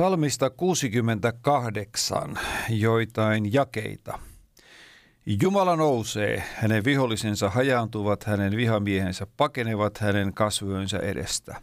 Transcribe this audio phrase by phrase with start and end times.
[0.00, 4.18] Psalmista 68 joitain jakeita.
[5.42, 11.60] Jumala nousee, hänen vihollisensa hajaantuvat, hänen vihamiehensä pakenevat hänen kasvojensa edestä.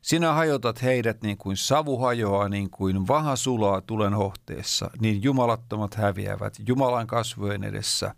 [0.00, 5.94] Sinä hajotat heidät niin kuin savu hajoaa, niin kuin vaha sulaa tulen hohteessa, niin jumalattomat
[5.94, 8.14] häviävät Jumalan kasvojen edessä.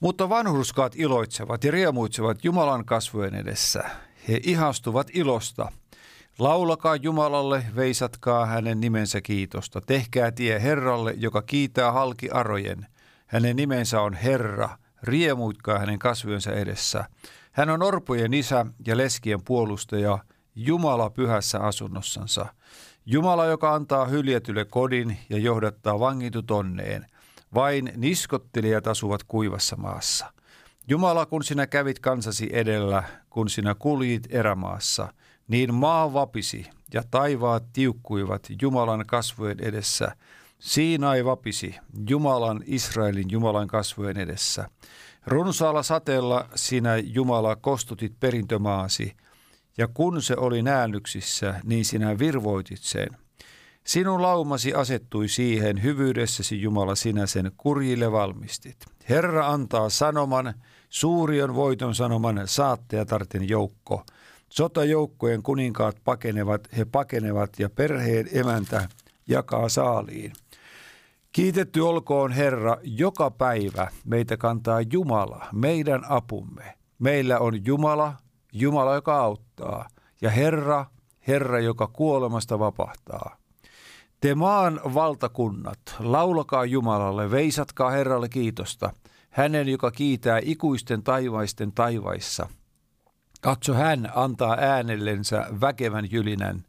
[0.00, 3.84] Mutta vanhurskaat iloitsevat ja riemuitsevat Jumalan kasvojen edessä.
[4.28, 5.72] He ihastuvat ilosta–
[6.40, 9.80] Laulakaa Jumalalle, veisatkaa hänen nimensä kiitosta.
[9.80, 12.86] Tehkää tie Herralle, joka kiitää halki arojen.
[13.26, 14.68] Hänen nimensä on Herra,
[15.02, 17.04] riemuitkaa hänen kasvojensa edessä.
[17.52, 20.18] Hän on orpojen isä ja leskien puolustaja,
[20.54, 22.46] Jumala pyhässä asunnossansa.
[23.06, 27.06] Jumala, joka antaa hyljetylle kodin ja johdattaa vangitut onneen.
[27.54, 30.32] Vain niskottelijat asuvat kuivassa maassa.
[30.88, 35.08] Jumala, kun sinä kävit kansasi edellä, kun sinä kuljit erämaassa–
[35.50, 40.16] niin maa vapisi ja taivaat tiukkuivat Jumalan kasvojen edessä.
[40.58, 41.74] Siinai vapisi
[42.08, 44.68] Jumalan, Israelin Jumalan kasvojen edessä.
[45.26, 49.16] Runsaalla sateella sinä Jumala kostutit perintömaasi,
[49.78, 53.08] ja kun se oli näännyksissä, niin sinä virvoitit sen.
[53.86, 58.76] Sinun laumasi asettui siihen, hyvyydessäsi Jumala sinä sen kurjille valmistit.
[59.08, 60.54] Herra antaa sanoman,
[60.88, 64.04] suuri on voiton sanoman, saatteja tarten joukko–
[64.50, 68.88] Sotajoukkojen kuninkaat pakenevat, he pakenevat ja perheen emäntä
[69.26, 70.32] jakaa saaliin.
[71.32, 76.74] Kiitetty olkoon Herra, joka päivä meitä kantaa Jumala, meidän apumme.
[76.98, 78.14] Meillä on Jumala,
[78.52, 79.88] Jumala, joka auttaa,
[80.20, 80.86] ja Herra,
[81.28, 83.36] Herra, joka kuolemasta vapahtaa.
[84.20, 88.92] Te maan valtakunnat, laulakaa Jumalalle, veisatkaa Herralle kiitosta,
[89.30, 92.48] hänen, joka kiitää ikuisten taivaisten taivaissa–
[93.40, 96.62] Katso, hän antaa äänellensä väkevän jylinän.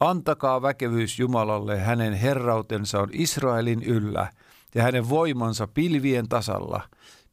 [0.00, 4.30] Antakaa väkevyys Jumalalle, hänen herrautensa on Israelin yllä
[4.74, 6.80] ja hänen voimansa pilvien tasalla.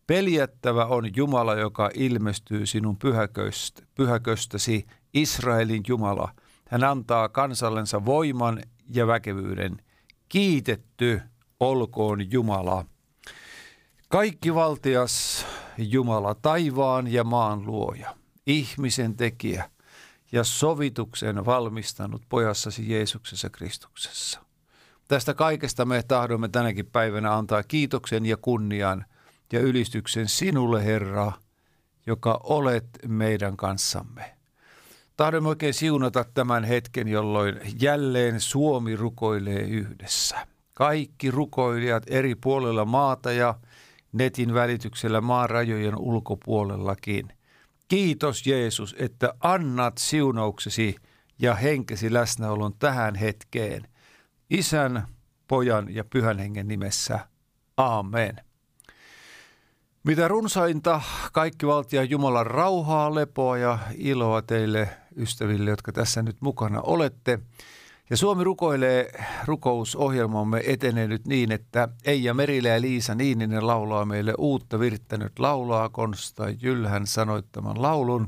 [0.08, 6.32] Peljättävä on Jumala, joka ilmestyy sinun pyhäköst, pyhäköstäsi, Israelin Jumala.
[6.68, 9.78] Hän antaa kansallensa voiman ja väkevyyden.
[10.30, 11.22] Kiitetty
[11.60, 12.86] olkoon Jumala.
[14.08, 15.46] Kaikki valtias
[15.78, 19.70] Jumala, taivaan ja maan luoja ihmisen tekijä
[20.32, 24.40] ja sovituksen valmistanut pojassasi Jeesuksessa Kristuksessa.
[25.08, 29.06] Tästä kaikesta me tahdomme tänäkin päivänä antaa kiitoksen ja kunnian
[29.54, 31.32] ja ylistyksen sinulle, Herra,
[32.06, 34.38] joka olet meidän kanssamme.
[35.18, 40.48] Tahdomme oikein siunata tämän hetken, jolloin jälleen Suomi rukoilee yhdessä.
[40.74, 43.56] Kaikki rukoilijat eri puolilla maata ja
[44.12, 47.34] netin välityksellä maan rajojen ulkopuolellakin–
[47.92, 50.96] Kiitos Jeesus, että annat siunauksesi
[51.40, 53.88] ja henkesi läsnäolon tähän hetkeen.
[54.50, 55.08] Isän,
[55.48, 57.20] pojan ja pyhän hengen nimessä.
[57.78, 58.36] Amen.
[60.04, 61.02] Mitä runsainta
[61.34, 67.40] kaikki valtia Jumalan rauhaa, lepoa ja iloa teille ystäville, jotka tässä nyt mukana olette.
[68.12, 69.12] Ja Suomi rukoilee
[69.46, 75.90] rukousohjelmamme etenee nyt niin, että Eija Merilä ja Liisa Niininen laulaa meille uutta virittänyt laulaa
[75.90, 78.28] Konsta Jylhän sanoittaman laulun.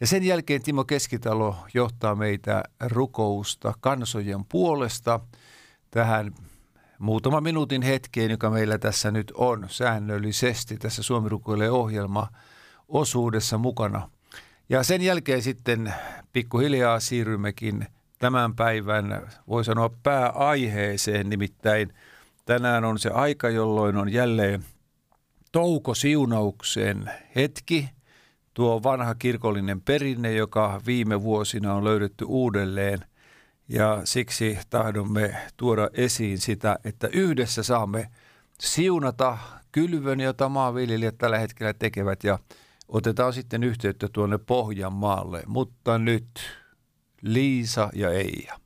[0.00, 5.20] Ja sen jälkeen Timo Keskitalo johtaa meitä rukousta kansojen puolesta
[5.90, 6.34] tähän
[6.98, 12.28] muutama minuutin hetkeen, joka meillä tässä nyt on säännöllisesti tässä Suomi rukoilee ohjelma
[12.88, 14.10] osuudessa mukana.
[14.68, 15.94] Ja sen jälkeen sitten
[16.32, 17.86] pikkuhiljaa siirrymmekin–
[18.18, 21.92] tämän päivän, voi sanoa pääaiheeseen, nimittäin
[22.46, 24.64] tänään on se aika, jolloin on jälleen
[25.52, 27.88] toukosiunauksen hetki,
[28.54, 32.98] tuo vanha kirkollinen perinne, joka viime vuosina on löydetty uudelleen.
[33.68, 38.10] Ja siksi tahdomme tuoda esiin sitä, että yhdessä saamme
[38.60, 39.38] siunata
[39.72, 42.24] kylvön, jota maanviljelijät tällä hetkellä tekevät.
[42.24, 42.38] Ja
[42.88, 45.42] otetaan sitten yhteyttä tuonne Pohjanmaalle.
[45.46, 46.28] Mutta nyt
[47.22, 48.58] Liisa ja Eija.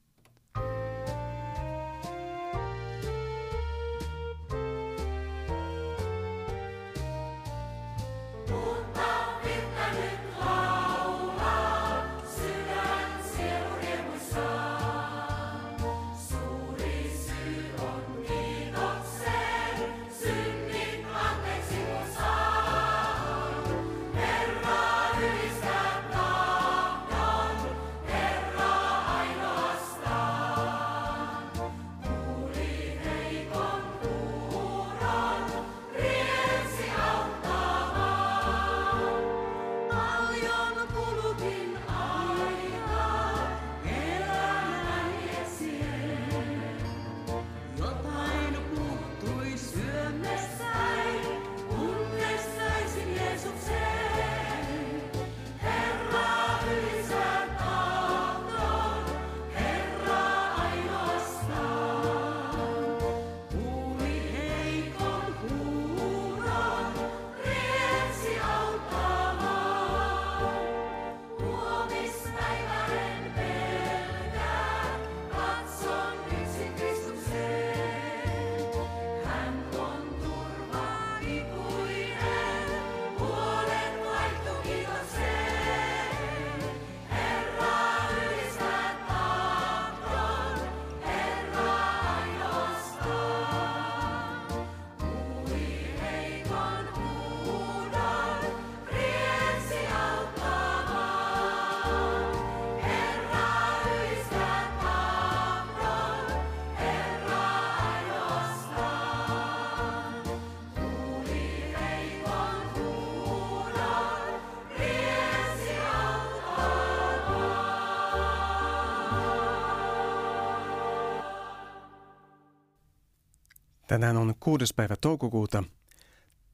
[123.93, 125.65] Tänään on kuudes päivä toukokuuta.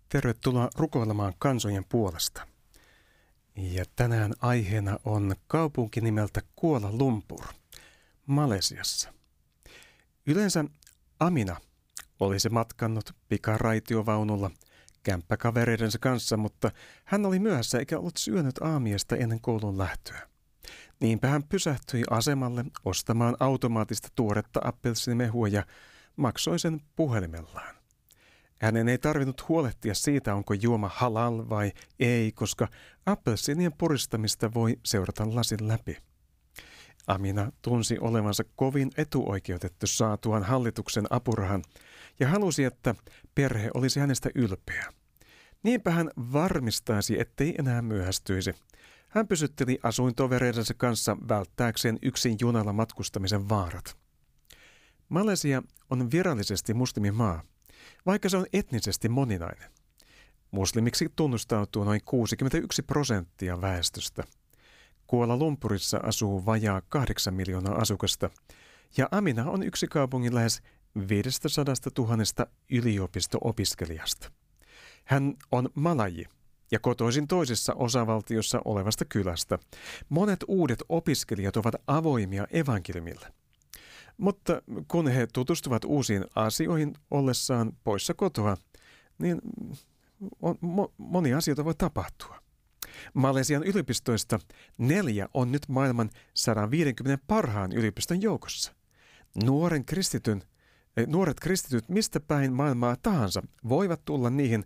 [0.08, 2.46] Tervetuloa rukoilemaan kansojen puolesta.
[3.56, 7.44] Ja tänään aiheena on kaupunki nimeltä Kuala Lumpur,
[8.26, 9.12] Malesiassa.
[10.26, 10.64] Yleensä
[11.20, 11.56] Amina
[12.20, 14.50] olisi matkannut pikaraitiovaunulla
[15.02, 16.70] kämppäkavereidensa kanssa, mutta
[17.04, 20.28] hän oli myöhässä eikä ollut syönyt aamiesta ennen koulun lähtöä.
[21.00, 25.64] Niinpä hän pysähtyi asemalle ostamaan automaattista tuoretta appelsinimehua ja
[26.18, 27.74] maksoi sen puhelimellaan.
[28.60, 32.68] Hänen ei tarvinnut huolehtia siitä, onko juoma halal vai ei, koska
[33.06, 35.96] appelsiinien puristamista voi seurata lasin läpi.
[37.06, 41.62] Amina tunsi olevansa kovin etuoikeutettu saatuaan hallituksen apurahan
[42.20, 42.94] ja halusi, että
[43.34, 44.92] perhe olisi hänestä ylpeä.
[45.62, 48.54] Niinpä hän varmistaisi, ettei enää myöhästyisi.
[49.08, 54.07] Hän pysytteli asuintovereidensa kanssa välttääkseen yksin junalla matkustamisen vaarat.
[55.08, 57.42] Malesia on virallisesti muslimimaa,
[58.06, 59.70] vaikka se on etnisesti moninainen.
[60.50, 64.24] Muslimiksi tunnustautuu noin 61 prosenttia väestöstä.
[65.06, 68.30] Kuola Lumpurissa asuu vajaa 8 miljoonaa asukasta,
[68.96, 70.62] ja Amina on yksi kaupungin lähes
[71.08, 74.30] 500 000 yliopisto-opiskelijasta.
[75.04, 76.24] Hän on malaji
[76.70, 79.58] ja kotoisin toisessa osavaltiossa olevasta kylästä.
[80.08, 83.37] Monet uudet opiskelijat ovat avoimia evankeliumille.
[84.18, 88.56] Mutta kun he tutustuvat uusiin asioihin ollessaan poissa kotoa,
[89.18, 89.40] niin
[90.42, 92.38] on, mo, monia asioita voi tapahtua.
[93.14, 94.38] Malesian yliopistoista
[94.78, 98.74] neljä on nyt maailman 150 parhaan yliopiston joukossa.
[99.44, 100.42] Nuoren kristityn,
[100.96, 104.64] eh, nuoret kristityt mistä päin maailmaa tahansa voivat tulla niihin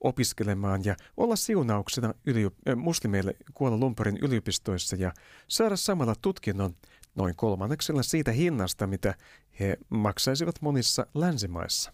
[0.00, 5.12] opiskelemaan ja olla siunauksena yli, eh, muslimeille Kuala Lumpurin yliopistoissa ja
[5.48, 6.74] saada samalla tutkinnon
[7.14, 9.14] noin kolmanneksella siitä hinnasta, mitä
[9.60, 11.92] he maksaisivat monissa länsimaissa.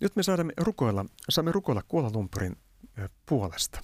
[0.00, 2.56] Nyt me saamme rukoilla, saamme rukoilla Kuala Lumpurin
[3.26, 3.80] puolesta.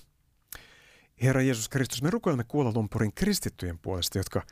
[1.23, 4.43] Herra Jeesus Kristus, me rukoilemme Kuala Lumpurin kristittyjen puolesta, jotka,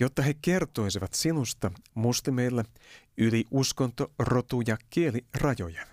[0.00, 2.64] jotta he kertoisivat sinusta muslimeille
[3.18, 5.86] yli uskonto, rotu ja kielirajojen.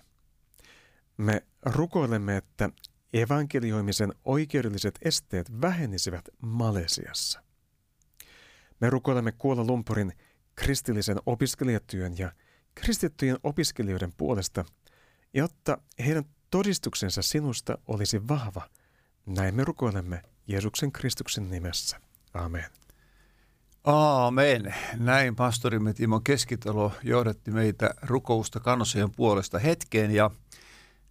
[1.16, 2.70] Me rukoilemme, että
[3.12, 7.43] evankelioimisen oikeudelliset esteet vähenisivät Malesiassa.
[8.84, 10.12] Me rukoilemme Kuola Lumpurin
[10.56, 12.32] kristillisen opiskelijatyön ja
[12.74, 14.64] kristittyjen opiskelijoiden puolesta,
[15.34, 18.68] jotta heidän todistuksensa sinusta olisi vahva.
[19.26, 22.00] Näin me rukoilemme Jeesuksen Kristuksen nimessä.
[22.34, 22.64] Amen.
[23.84, 24.74] Aamen.
[24.96, 30.30] Näin pastorimme Timo Keskitalo johdatti meitä rukousta kansojen puolesta hetkeen ja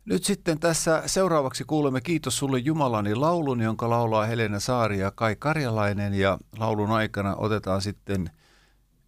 [0.05, 5.36] nyt sitten tässä seuraavaksi kuulemme Kiitos sulle Jumalani laulun, jonka laulaa Helena Saari ja Kai
[5.39, 6.13] Karjalainen.
[6.13, 8.29] Ja laulun aikana otetaan sitten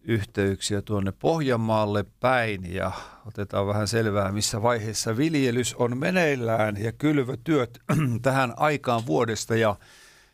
[0.02, 2.92] yhteyksiä tuonne Pohjanmaalle päin ja
[3.26, 7.78] otetaan vähän selvää, missä vaiheessa viljelys on meneillään ja kylvötyöt
[8.22, 9.56] tähän aikaan vuodesta.
[9.56, 9.76] Ja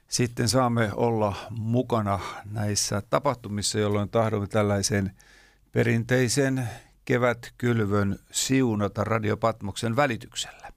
[0.08, 5.12] sitten saamme olla mukana näissä tapahtumissa, jolloin tahdomme tällaisen
[5.72, 6.68] perinteisen
[7.04, 10.72] kevätkylvön siunata radiopatmoksen välityksellä.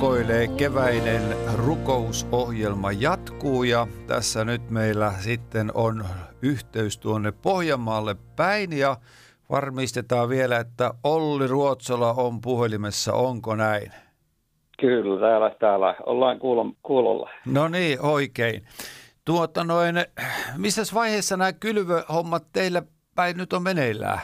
[0.00, 1.22] Rukoilee keväinen
[1.66, 6.04] rukousohjelma jatkuu ja tässä nyt meillä sitten on
[6.42, 8.96] yhteys tuonne Pohjanmaalle päin ja
[9.50, 13.92] varmistetaan vielä, että Olli Ruotsola on puhelimessa, onko näin?
[14.80, 15.94] Kyllä, täällä, täällä.
[16.06, 16.40] ollaan
[16.82, 17.30] kuulolla.
[17.46, 18.62] No niin, oikein.
[19.24, 19.94] Tuota noin,
[20.56, 22.82] missä vaiheessa nämä kylvöhommat teillä
[23.14, 24.20] päin nyt on meneillään?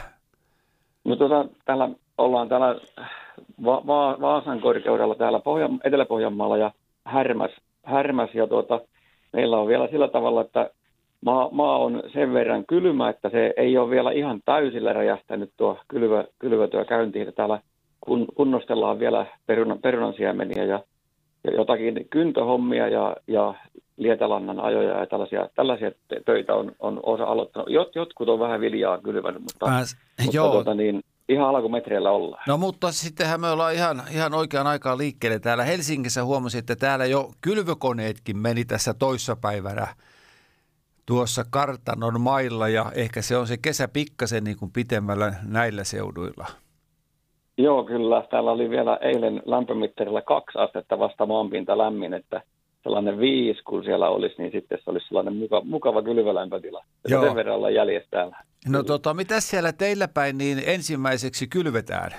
[1.05, 2.75] No tuota, täällä ollaan täällä
[3.65, 6.71] Va- Va- Vaasan korkeudella täällä Pohjan, Etelä-Pohjanmaalla ja
[7.05, 7.51] Härmäs,
[7.83, 8.81] Härmäs ja tuota,
[9.33, 10.69] meillä on vielä sillä tavalla, että
[11.25, 15.77] maa, maa on sen verran kylmä, että se ei ole vielä ihan täysillä räjähtänyt tuo
[15.87, 17.33] kylvä, kylvötyö käyntiin.
[17.33, 17.61] Täällä
[18.01, 20.79] kun, kunnostellaan vielä perunan, perunansiemeniä ja,
[21.43, 23.53] ja jotakin kyntöhommia ja, ja
[23.97, 25.91] lietelannan ajoja ja tällaisia, tällaisia
[26.25, 27.69] töitä on, on osa aloittanut.
[27.69, 30.51] Jot, jotkut on vähän viljaa kylvänyt, mutta, Pääs, mutta joo.
[30.51, 32.43] tuota, niin, ihan alkumetreillä ollaan.
[32.47, 35.39] No mutta sittenhän me ollaan ihan, ihan oikeaan aikaan liikkeelle.
[35.39, 39.87] Täällä Helsingissä huomasin, että täällä jo kylvökoneetkin meni tässä toissapäivänä
[41.05, 46.45] tuossa kartanon mailla ja ehkä se on se kesä pikkasen niin kuin pitemmällä näillä seuduilla.
[47.57, 48.23] Joo, kyllä.
[48.29, 52.41] Täällä oli vielä eilen lämpömittarilla kaksi astetta vasta maanpinta lämmin, että
[52.87, 56.83] sellainen viisi, kun siellä olisi, niin sitten se olisi sellainen mukava, mukava kylvälämpötila.
[57.07, 57.23] Joo.
[57.23, 58.37] Sen verran ollaan jäljessä täällä.
[58.69, 62.11] No tota, mitä siellä teillä päin niin ensimmäiseksi kylvetään?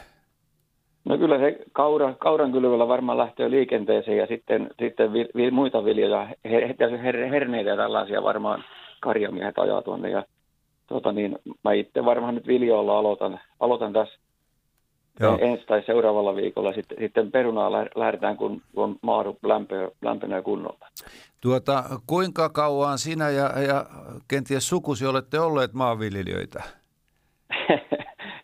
[1.05, 5.85] No kyllä se kaura, kauran kylvällä varmaan lähtee liikenteeseen ja sitten, sitten vi, vi, muita
[5.85, 8.65] viljoja, her, her, herneitä ja tällaisia varmaan
[9.01, 10.11] karjamiehet ajaa tuonne.
[10.11, 10.25] Ja,
[10.87, 14.19] tota niin, mä itse varmaan nyt viljoilla aloitan, aloitan tässä
[15.21, 15.39] Joo.
[15.41, 16.73] ensi tai seuraavalla viikolla.
[16.73, 20.87] Sitten, sitten perunaa lä- lähdetään, kun, kun maa lämpö, lämpenee kunnolla.
[21.41, 23.87] Tuota, kuinka kauan sinä ja, ja
[24.29, 26.63] kenties sukusi olette olleet maanviljelijöitä?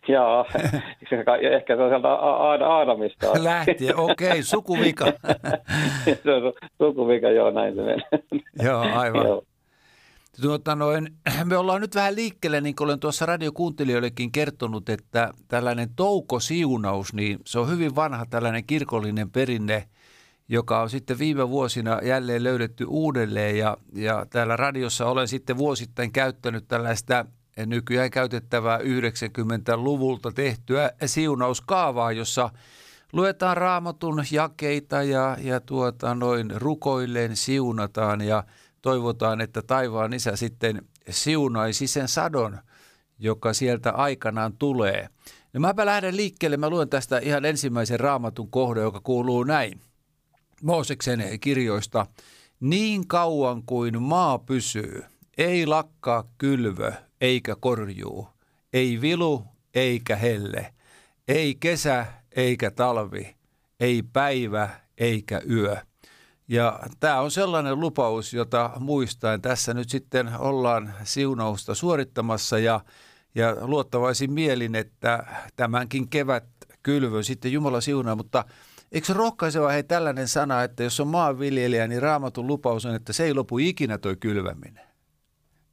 [0.07, 0.45] Joo,
[1.55, 3.27] ehkä se on sieltä A- A- Aadamista.
[3.43, 5.05] Lähtien, okei, okay, sukuvika.
[5.05, 8.07] on sukuvika, joo, näin se menee.
[8.63, 9.25] Joo, aivan.
[9.25, 9.43] Joo.
[10.41, 15.89] Tuota noin, me ollaan nyt vähän liikkeelle, niin kuin olen tuossa radiokuuntelijoillekin kertonut, että tällainen
[15.95, 19.87] toukosiunaus, niin se on hyvin vanha tällainen kirkollinen perinne,
[20.47, 23.57] joka on sitten viime vuosina jälleen löydetty uudelleen.
[23.57, 27.25] Ja, ja täällä radiossa olen sitten vuosittain käyttänyt tällaista
[27.65, 32.49] nykyään käytettävää 90-luvulta tehtyä siunauskaavaa, jossa
[33.13, 38.21] luetaan raamatun jakeita ja, ja tuota, noin rukoilleen siunataan.
[38.21, 38.43] Ja
[38.85, 42.59] toivotaan, että taivaan isä sitten siunaisi sen sadon,
[43.19, 45.07] joka sieltä aikanaan tulee.
[45.53, 49.81] No mäpä lähden liikkeelle, mä luen tästä ihan ensimmäisen raamatun kohdan, joka kuuluu näin.
[50.63, 52.05] Mooseksen kirjoista.
[52.59, 55.03] Niin kauan kuin maa pysyy,
[55.37, 58.27] ei lakkaa kylvö eikä korjuu,
[58.73, 59.43] ei vilu
[59.75, 60.73] eikä helle,
[61.27, 63.35] ei kesä eikä talvi,
[63.79, 65.77] ei päivä eikä yö.
[66.49, 72.79] Ja tämä on sellainen lupaus, jota muistaen tässä nyt sitten ollaan siunausta suorittamassa ja,
[73.35, 75.23] ja luottavaisin mielin, että
[75.55, 76.43] tämänkin kevät
[76.83, 78.43] kylvö sitten Jumala siunaa, mutta
[78.91, 83.13] eikö se rohkaiseva hei tällainen sana, että jos on maanviljelijä, niin raamatun lupaus on, että
[83.13, 84.85] se ei lopu ikinä toi kylväminen.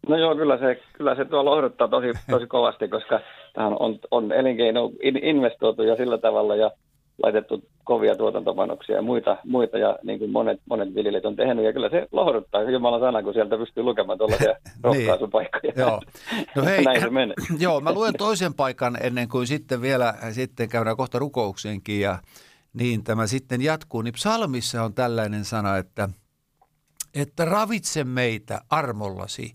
[0.09, 3.21] No joo, kyllä se, kyllä se tuolla lohduttaa tosi, tosi kovasti, koska
[3.55, 6.71] tähän on, on elinkeino in, investoitu ja sillä tavalla ja
[7.23, 11.65] laitettu kovia tuotantopanoksia ja muita, muita ja niin kuin monet, monet viljelijät on tehnyt.
[11.65, 14.55] Ja kyllä se lohduttaa Jumalan sana, kun sieltä pystyy lukemaan tuollaisia
[14.85, 15.73] rohkaisupaikkoja.
[15.77, 16.01] Joo.
[16.57, 17.35] No hei, Näin se menee.
[17.59, 22.19] joo, mä luen toisen paikan ennen kuin sitten vielä sitten käydään kohta rukoukseenkin ja
[22.75, 24.03] niin tämä sitten jatkuu.
[24.03, 26.09] Niin psalmissa on tällainen sana, että,
[27.15, 29.55] että ravitse meitä armollasi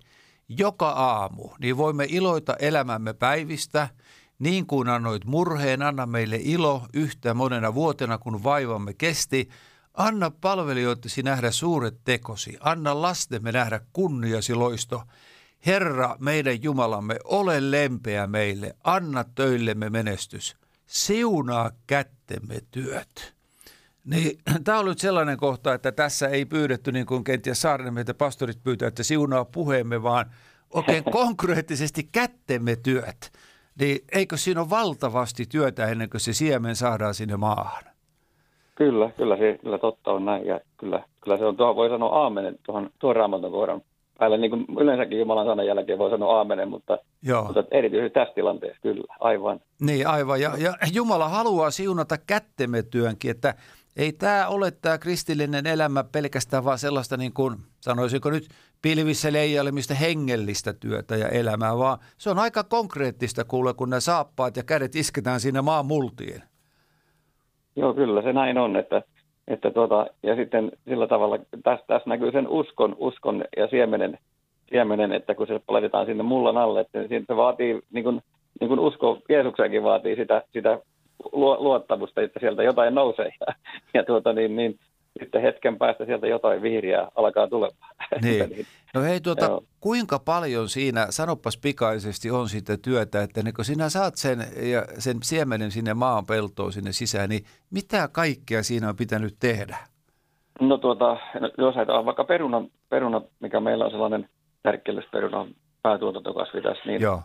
[0.50, 3.88] joka aamu, niin voimme iloita elämämme päivistä,
[4.40, 9.50] niin kuin annoit murheen, anna meille ilo yhtä monena vuotena, kun vaivamme kesti.
[9.94, 15.04] Anna palvelijoitesi nähdä suuret tekosi, anna lastemme nähdä kunniasi loisto.
[15.66, 20.58] Herra, meidän Jumalamme, ole lempeä meille, anna töillemme menestys.
[20.86, 23.38] Siunaa kättemme työt.
[24.06, 28.64] Niin, tämä on nyt sellainen kohta, että tässä ei pyydetty, niin kuin kenties Saarnemeitä pastorit
[28.64, 30.32] pyytää, että siunaa puheemme, vaan
[30.70, 33.32] oikein konkreettisesti kättemme työt.
[33.80, 37.84] Niin eikö siinä ole valtavasti työtä ennen kuin se siemen saadaan sinne maahan?
[38.76, 40.46] Kyllä, kyllä se kyllä totta on näin.
[40.46, 43.82] Ja kyllä, kyllä se on, tuohon voi sanoa aamenen tuohon, tuon raamatun kohdan
[44.20, 44.38] päälle.
[44.38, 47.44] Niin kuin yleensäkin Jumalan sanan jälkeen voi sanoa aamenen, mutta, Joo.
[47.44, 49.60] mutta erityisesti tässä tilanteessa kyllä, aivan.
[49.82, 53.56] Niin aivan, ja, ja Jumala haluaa siunata kättemme työnkin, että
[53.98, 58.48] ei tämä ole tämä kristillinen elämä pelkästään vaan sellaista niin kuin, sanoisinko nyt,
[58.82, 64.58] pilvissä leijailemista hengellistä työtä ja elämää, vaan se on aika konkreettista kuule, kun ne saappaat
[64.58, 66.42] ja kädet isketään siinä maan multiin.
[67.76, 69.02] Joo, kyllä se näin on, että,
[69.48, 74.20] että tuota, ja sitten sillä tavalla tässä, tässä näkyy sen uskon, uskon ja siemenen,
[74.70, 78.22] siemenen, että kun se laitetaan sinne mullan alle, että siinä se vaatii, niin kuin,
[78.60, 80.80] niin kuin usko Jeesuksenkin vaatii sitä, sitä
[81.32, 83.32] luo- luottamusta, että sieltä jotain nousee.
[83.40, 83.54] Ja,
[83.94, 84.80] ja tuota, niin, niin,
[85.20, 87.96] sitten hetken päästä sieltä jotain vihriä alkaa tulemaan.
[88.22, 88.50] Niin.
[88.50, 88.66] niin.
[88.94, 89.64] No hei, tuota, Joo.
[89.80, 94.40] kuinka paljon siinä, sanopas pikaisesti, on sitä työtä, että niin kun sinä saat sen,
[94.72, 99.78] ja sen siemenen sinne maan peltoon sinne sisään, niin mitä kaikkea siinä on pitänyt tehdä?
[100.62, 104.30] No tuota, no, jos ajatellaan vaikka peruna, peruna, mikä meillä on sellainen
[104.64, 105.48] tärkkelysperuna
[105.84, 107.22] päätuotantokasvi tässä, niin, Joo,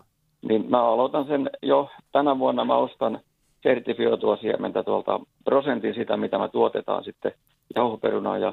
[0.49, 2.65] niin mä aloitan sen jo tänä vuonna.
[2.65, 3.21] Mä ostan
[3.63, 7.33] sertifioitua siementä tuolta prosentin sitä, mitä me tuotetaan sitten
[7.75, 8.53] jauhoperunaa ja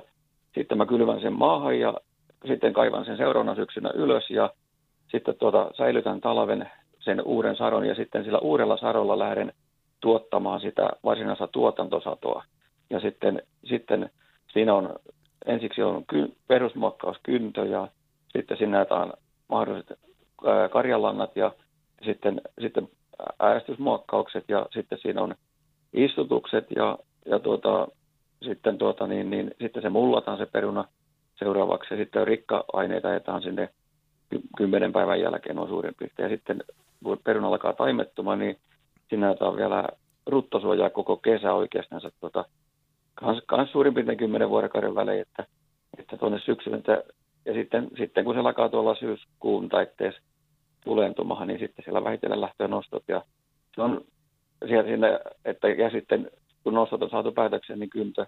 [0.56, 1.94] sitten mä kylvän sen maahan ja
[2.48, 4.50] sitten kaivan sen seuraavana syksynä ylös ja
[5.12, 6.70] sitten tuota, säilytän talven
[7.00, 9.54] sen uuden sadon ja sitten sillä uudella sadolla lähden
[10.00, 12.44] tuottamaan sitä varsinaista tuotantosatoa.
[12.90, 14.10] Ja sitten, sitten
[14.54, 14.96] siinä on
[15.46, 17.88] ensiksi on ky, perusmuokkauskyntö ja
[18.32, 19.14] sitten sinne näytetään
[19.48, 20.00] mahdolliset
[20.46, 21.52] ää, karjalannat ja
[22.06, 22.90] sitten, sitten
[23.40, 25.36] äärestysmuokkaukset ja sitten siinä on
[25.94, 27.88] istutukset ja, ja tuota,
[28.42, 30.86] sitten, tuota, niin, niin, sitten se mullataan se peruna
[31.36, 33.70] seuraavaksi ja sitten rikka-aineita ajetaan sinne
[34.30, 36.32] ky- kymmenen päivän jälkeen on suurin piirtein.
[36.32, 36.64] Ja sitten
[37.04, 38.58] kun peruna alkaa taimettumaan, niin
[39.10, 39.88] siinä näytetään vielä
[40.26, 42.02] ruttosuojaa koko kesä oikeastaan.
[42.20, 42.46] Tuota,
[43.16, 45.46] kans, kans suurin piirtein kymmenen vuorokauden välein, että,
[45.98, 46.76] että tuonne syksyyn.
[46.76, 47.04] Että,
[47.46, 50.22] ja sitten, sitten kun se alkaa tuolla syyskuun taitteessa
[50.90, 53.04] tulentumahan, niin sitten siellä vähitellen lähtee nostot.
[53.08, 53.22] Ja
[53.76, 54.02] se on
[54.68, 56.32] siellä sinne, että ja sitten
[56.64, 58.26] kun nostot on saatu päätökseen, niin kyntö,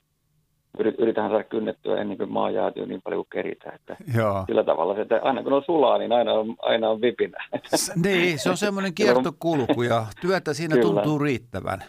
[0.79, 3.75] yrit- yritetään saada kynnettyä ennen kuin maa jäätyy niin paljon kuin keritään.
[3.75, 4.43] Että joo.
[4.47, 7.37] sillä tavalla, se, että aina kun on sulaa, niin aina on, aina on vipinä.
[7.75, 11.01] S- Niin, se on semmoinen kiertokulku ja työtä siinä Kyllä.
[11.01, 11.83] tuntuu riittävän.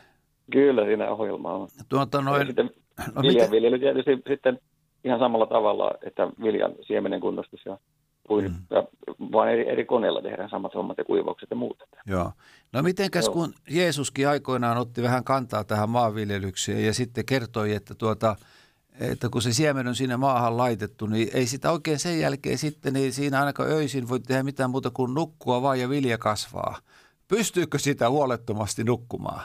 [0.51, 1.69] Kyllä siinä ohjelma on.
[1.89, 4.59] Tuota noin, sitten no miten, viljanviljely tietysti sitten
[5.05, 7.79] ihan samalla tavalla, että viljan siemenen kunnostus ja,
[8.27, 8.87] kuin, Mm.
[9.33, 11.83] vaan eri, eri koneilla tehdään samat hommat ja kuivaukset ja muut.
[12.07, 12.33] joo.
[12.73, 13.33] No mitenkäs Joo.
[13.35, 18.37] kun Jeesuskin aikoinaan otti vähän kantaa tähän maanviljelykseen ja sitten kertoi, että tuota,
[19.11, 22.93] että kun se siemen on sinne maahan laitettu, niin ei sitä oikein sen jälkeen sitten,
[22.93, 26.79] niin siinä ainakaan öisin voi tehdä mitään muuta kuin nukkua vaan ja vilja kasvaa.
[27.29, 29.43] Pystyykö sitä huolettomasti nukkumaan?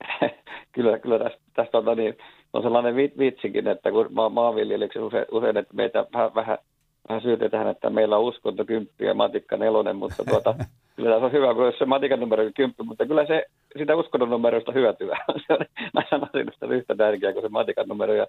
[0.74, 2.14] kyllä, kyllä tästä, tästä on, niin,
[2.52, 4.28] on sellainen vi- vitsikin, että kun ma-
[5.06, 6.58] usein, usein, että meitä vähän, vähän,
[7.08, 10.54] vähän syytetään, että meillä on uskonto kymppi ja matikka nelonen, mutta tuota,
[10.96, 13.44] kyllä tässä on hyvä, kun se matikan numero on kymppi, mutta kyllä se
[13.78, 15.18] sitä uskonnon numerosta hyötyä.
[15.46, 15.58] Se on,
[15.94, 18.26] mä sanoisin, että se on yhtä tärkeää kuin se matikan numero ja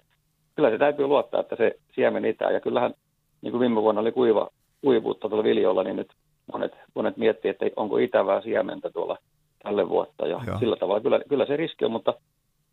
[0.56, 2.94] kyllä se täytyy luottaa, että se siemen itää ja kyllähän
[3.42, 4.48] niin kuin viime vuonna oli kuiva,
[4.80, 6.12] kuivuutta tuolla viljoilla, niin nyt
[6.52, 9.18] monet, monet miettii, että onko itävää siementä tuolla
[9.62, 10.40] tälle vuotta ja.
[10.46, 10.58] Joo.
[10.58, 12.14] sillä tavalla kyllä, kyllä se riski on, mutta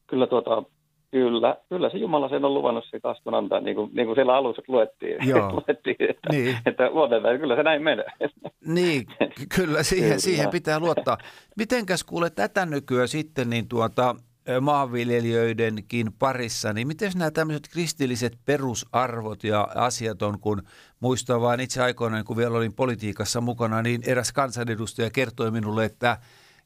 [0.08, 0.64] kyllä, tuota,
[1.12, 4.36] kyllä, kyllä se Jumala sen on luvannut se kasvun antaa, niin kuin, niin kuin siellä
[4.36, 5.52] alussa luettiin, Joo.
[5.52, 6.58] luettiin että, Niin.
[6.66, 8.06] että luotetaan, että kyllä se näin menee.
[8.66, 10.20] Niin, ky- kyllä siihen, Kyllä.
[10.20, 11.18] siihen pitää luottaa.
[11.58, 14.16] Mitenkäs kuule tätä nykyään sitten niin tuota,
[14.62, 20.62] maanviljelijöidenkin parissa, niin miten nämä tämmöiset kristilliset perusarvot ja asiat on, kun
[21.00, 26.18] muistan vaan itse aikoinaan, kun vielä olin politiikassa mukana, niin eräs kansanedustaja kertoi minulle, että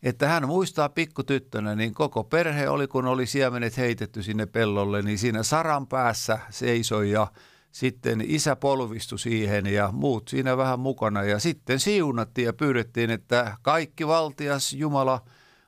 [0.03, 5.17] että hän muistaa pikkutyttönä, niin koko perhe oli, kun oli siemenet heitetty sinne pellolle, niin
[5.17, 7.27] siinä saran päässä seisoi ja
[7.71, 13.57] sitten isä polvistui siihen ja muut siinä vähän mukana ja sitten siunattiin ja pyydettiin, että
[13.61, 15.19] kaikki valtias Jumala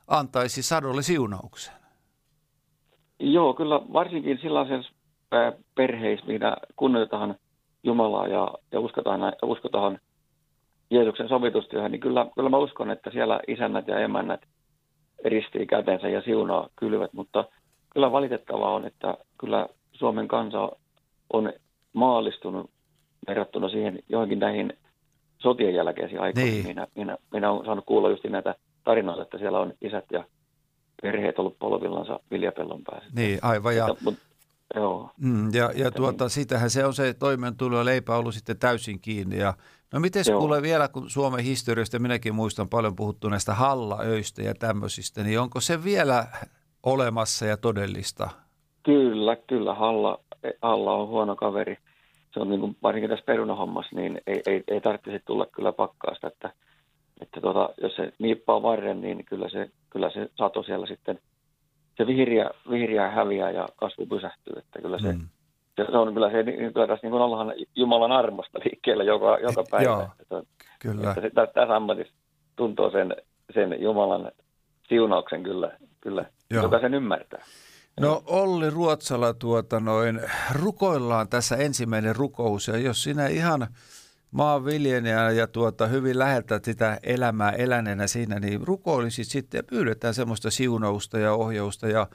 [0.08, 1.74] antaisi sadolle siunauksen.
[3.18, 4.92] Joo, kyllä varsinkin sellaisessa
[5.74, 7.34] perheissä, missä kunnioitetaan
[7.82, 9.98] Jumalaa ja, ja uskotaan, uskotaan
[10.94, 14.40] Jeesuksen sovitustyöhön, niin kyllä, kyllä mä uskon, että siellä isännät ja emännät
[15.24, 17.44] ristii kätensä ja siunaa kylvät, mutta
[17.92, 20.72] kyllä valitettavaa on, että kyllä Suomen kansa
[21.32, 21.52] on
[21.92, 22.70] maallistunut
[23.28, 24.72] verrattuna siihen johonkin näihin
[25.38, 26.52] sotien jälkeisiin aikoihin.
[26.52, 26.66] Niin.
[26.66, 28.54] Minä, minä, minä olen saanut kuulla just näitä
[28.84, 30.24] tarinoita, että siellä on isät ja
[31.02, 33.10] perheet ollut polvillansa viljapellon päässä.
[33.14, 33.76] Niin, aivan.
[33.76, 34.14] Ja, Ja, mut,
[34.74, 39.00] joo, mm, ja, ja tuota, sitähän se on se toimeentulo ja leipä ollut sitten täysin
[39.00, 39.38] kiinni.
[39.38, 39.54] Ja,
[39.92, 40.38] no miten Joo.
[40.40, 45.60] kuule vielä, kun Suomen historiasta minäkin muistan paljon puhuttu näistä hallaöistä ja tämmöisistä, niin onko
[45.60, 46.26] se vielä
[46.82, 48.30] olemassa ja todellista?
[48.84, 50.20] kyllä, kyllä, Halla,
[50.62, 51.76] Halla on huono kaveri.
[52.34, 56.26] Se on niin kuin, varsinkin tässä perunahommassa, niin ei, ei, ei tarvitsisi tulla kyllä pakkaasta,
[56.26, 56.52] että,
[57.20, 61.18] että tuota, jos se niippaa varren, niin kyllä se, kyllä se sato siellä sitten,
[61.96, 65.28] se vihriä, vihriä häviää ja kasvu pysähtyy, että kyllä se, Mm.
[65.76, 69.64] Se, on kyllä se, niin kyllä tässä niin kuin ollaan Jumalan armosta liikkeellä joka, joka
[69.70, 69.84] päivä.
[69.84, 70.42] Joo, että,
[70.80, 71.08] Kyllä.
[71.08, 72.14] että se, tässä, ammatissa
[72.56, 73.16] tuntoo sen,
[73.54, 74.32] sen Jumalan
[74.88, 76.62] siunauksen kyllä, kyllä Joo.
[76.62, 77.44] joka sen ymmärtää.
[78.00, 80.20] No Olli Ruotsala, tuota noin,
[80.62, 83.66] rukoillaan tässä ensimmäinen rukous ja jos sinä ihan
[84.30, 90.50] maanviljelijänä ja tuota, hyvin läheltä sitä elämää eläneenä siinä, niin rukoilisit sitten ja pyydetään semmoista
[90.50, 92.06] siunausta ja ohjausta ja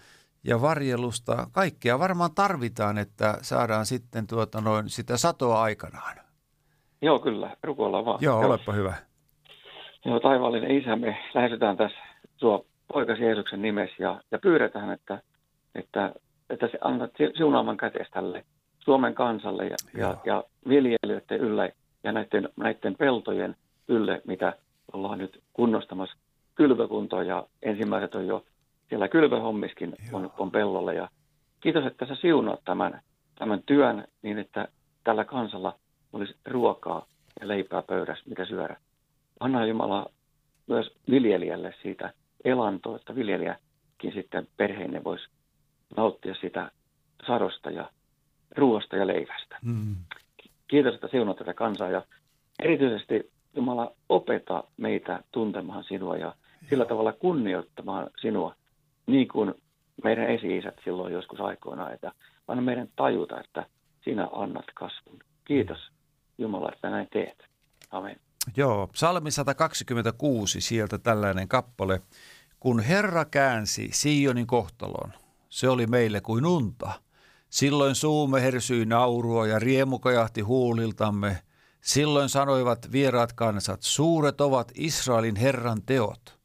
[0.43, 1.47] ja varjelusta.
[1.51, 6.17] Kaikkea varmaan tarvitaan, että saadaan sitten tuota noin sitä satoa aikanaan.
[7.01, 7.57] Joo, kyllä.
[7.63, 8.19] Rukoillaan vaan.
[8.21, 8.93] Joo, olepa hyvä.
[10.05, 11.97] Joo, taivaallinen isä, me lähestytään tässä
[12.37, 15.21] sua poikasi Jeesuksen nimessä ja, ja pyydetään, että,
[15.75, 16.13] että,
[16.49, 18.45] että se annat siunaaman käteessä tälle
[18.79, 21.69] Suomen kansalle ja, ja, ja viljelijöiden yllä
[22.03, 23.55] ja näiden, näiden peltojen
[23.87, 24.53] ylle, mitä
[24.93, 26.15] ollaan nyt kunnostamassa
[26.55, 28.43] kylvökuntoon ja ensimmäiset on jo
[28.89, 31.09] siellä kylvöhommiskin on, on pellolle ja
[31.59, 33.01] kiitos, että sä siunaat tämän,
[33.35, 34.67] tämän työn niin, että
[35.03, 35.75] tällä kansalla
[36.13, 37.05] olisi ruokaa
[37.41, 38.77] ja leipää pöydässä, mitä syödä.
[39.39, 40.11] Anna Jumala
[40.67, 45.27] myös viljelijälle siitä elantoa, että viljelijäkin sitten perheinen voisi
[45.97, 46.71] nauttia sitä
[47.27, 47.89] sadosta ja
[48.57, 49.57] ruoasta ja leivästä.
[49.61, 49.95] Mm.
[50.67, 52.01] Kiitos, että siunat tätä kansaa ja
[52.59, 56.33] erityisesti Jumala opeta meitä tuntemaan sinua ja
[56.69, 58.55] sillä tavalla kunnioittamaan sinua,
[59.11, 59.53] niin kuin
[60.03, 62.11] meidän esi-isät silloin joskus aikoina, että
[62.47, 63.65] anna meidän tajuta, että
[64.03, 65.19] sinä annat kasvun.
[65.45, 65.79] Kiitos
[66.37, 67.37] Jumala, että näin teet.
[67.91, 68.19] Amen.
[68.57, 72.01] Joo, psalmi 126, sieltä tällainen kappale.
[72.59, 75.13] Kun Herra käänsi Sionin kohtalon,
[75.49, 76.91] se oli meille kuin unta.
[77.49, 81.37] Silloin suume hersyi naurua ja riemu kajahti huuliltamme.
[81.81, 86.38] Silloin sanoivat vieraat kansat, suuret ovat Israelin Herran teot.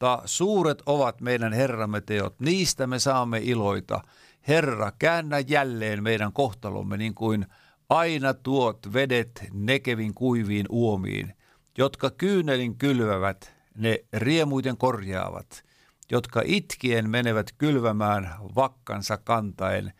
[0.00, 4.00] Totta, suuret ovat meidän Herramme teot, niistä me saamme iloita.
[4.48, 7.46] Herra, käännä jälleen meidän kohtalomme niin kuin
[7.88, 11.34] aina tuot vedet nekevin kuiviin uomiin,
[11.78, 15.64] jotka kyynelin kylvävät, ne riemuiten korjaavat,
[16.10, 19.92] jotka itkien menevät kylvämään vakkansa kantaen,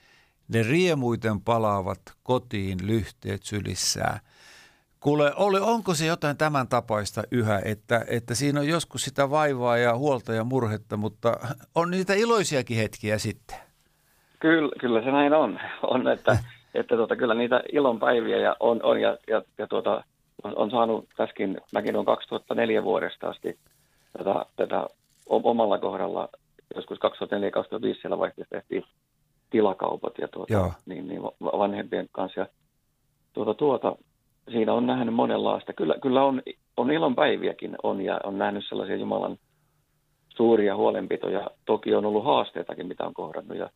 [0.49, 4.21] ne riemuiten palaavat kotiin lyhteet sylissään.
[5.01, 9.79] Kuule, oli, onko se jotain tämän tapaista yhä, että, että siinä on joskus sitä vaivaa
[9.79, 11.37] ja huolta ja murhetta, mutta
[11.75, 13.57] on niitä iloisiakin hetkiä sitten?
[14.41, 15.61] Kyllä, kyllä se näin on,
[15.93, 16.39] on että,
[16.75, 20.05] että tuota, kyllä niitä ilonpäiviä ja on, on ja, ja, ja tuota,
[20.45, 23.59] on, on, saanut tässäkin, mäkin on 2004 vuodesta asti
[24.19, 24.87] tätä, tätä
[25.27, 26.29] omalla kohdalla,
[26.75, 27.01] joskus 2004-2005
[28.01, 28.85] siellä vaihteessa tehtiin
[29.51, 32.41] tilakaupat ja tuota, niin, niin vanhempien kanssa.
[32.41, 32.47] Ja
[33.33, 33.97] tuota, tuota,
[34.53, 35.73] siinä on nähnyt monenlaista.
[35.73, 36.43] Kyllä, kyllä on,
[36.77, 39.39] on ilonpäiviäkin on ja on nähnyt sellaisia Jumalan
[40.29, 41.51] suuria huolenpitoja.
[41.65, 43.59] Toki on ollut haasteitakin, mitä on kohdannut.
[43.59, 43.71] Ja,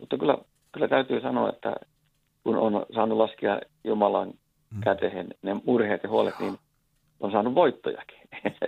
[0.00, 0.38] mutta kyllä,
[0.72, 1.76] kyllä täytyy sanoa, että
[2.44, 4.28] kun on saanut laskea Jumalan
[4.74, 4.80] mm.
[4.80, 6.58] käteen ne murheet ja huolet, niin
[7.20, 8.18] on saanut voittojakin.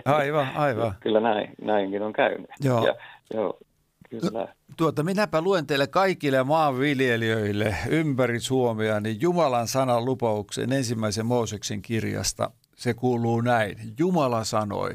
[0.05, 0.95] Aivan, aivan.
[1.03, 2.51] kyllä näin, näinkin on käynyt.
[2.65, 2.87] Joo.
[2.87, 2.95] Ja,
[3.35, 3.59] joo,
[4.11, 4.55] Kyllä.
[4.77, 12.51] Tuota, minäpä luen teille kaikille maanviljelijöille ympäri Suomea niin Jumalan sanan lupauksen ensimmäisen Mooseksen kirjasta.
[12.77, 13.95] Se kuuluu näin.
[13.99, 14.91] Jumala sanoi,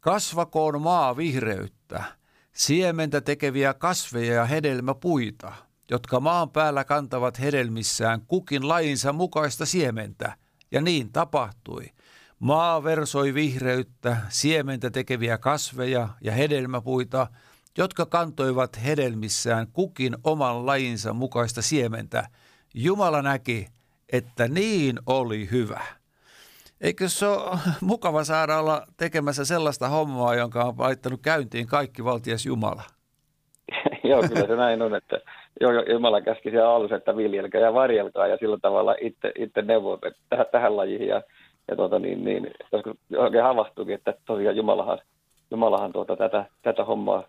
[0.00, 2.04] kasvakoon maa vihreyttä,
[2.52, 5.52] siementä tekeviä kasveja ja hedelmäpuita,
[5.90, 10.36] jotka maan päällä kantavat hedelmissään kukin lajinsa mukaista siementä.
[10.70, 11.90] Ja niin tapahtui.
[12.38, 17.26] Maa versoi vihreyttä, siementä tekeviä kasveja ja hedelmäpuita–
[17.76, 22.24] jotka kantoivat hedelmissään kukin oman lajinsa mukaista siementä.
[22.74, 23.66] Jumala näki,
[24.12, 25.80] että niin oli hyvä.
[26.80, 32.46] Eikö se ole mukava saada olla tekemässä sellaista hommaa, jonka on laittanut käyntiin kaikki valtias
[32.46, 32.82] Jumala?
[34.10, 35.20] Joo, kyllä se näin on, että
[35.92, 40.46] Jumala käski siellä alussa, että viljelkää ja varjelkaa ja sillä tavalla itse, itse neuvoo tähän,
[40.52, 41.08] tähän lajiin.
[41.08, 41.22] Ja,
[41.68, 42.50] ja tuota, niin, niin,
[43.16, 44.98] oikein havahtuikin, että tosiaan Jumalahan,
[45.50, 47.24] Jumalahan tuota, tätä, tätä hommaa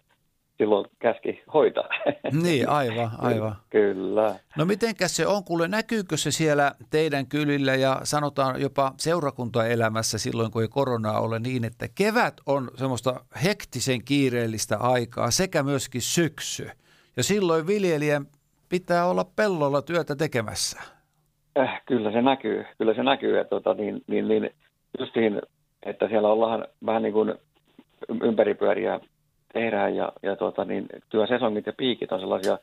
[0.57, 1.89] silloin käski hoitaa.
[2.43, 3.55] Niin, aivan, aivan.
[3.69, 4.35] Kyllä.
[4.57, 10.51] No mitenkäs se on, kuule, näkyykö se siellä teidän kylillä ja sanotaan jopa seurakuntaelämässä silloin,
[10.51, 16.69] kun ei koronaa ole niin, että kevät on semmoista hektisen kiireellistä aikaa sekä myöskin syksy.
[17.17, 18.25] Ja silloin viljelijän
[18.69, 20.81] pitää olla pellolla työtä tekemässä.
[21.59, 23.39] Äh, kyllä se näkyy, kyllä se näkyy.
[23.39, 24.49] Että, tota, niin, niin, niin,
[24.99, 25.41] justiin,
[25.83, 27.33] että siellä ollaan vähän niin kuin
[28.23, 28.99] ympäripyöriä
[29.53, 32.57] tehdään ja, ja tota, niin, työsesongit ja piikit on sellaisia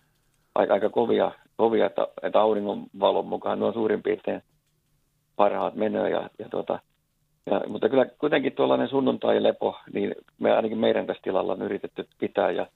[0.54, 4.42] aika, aika kovia, kovia että, että auringonvalon mukaan ne on suurin piirtein
[5.36, 6.08] parhaat menoja.
[6.08, 6.78] Ja, ja, tota,
[7.46, 12.50] ja, mutta kyllä kuitenkin tuollainen sunnuntai-lepo, niin me ainakin meidän tässä tilalla on yritetty pitää
[12.50, 12.66] ja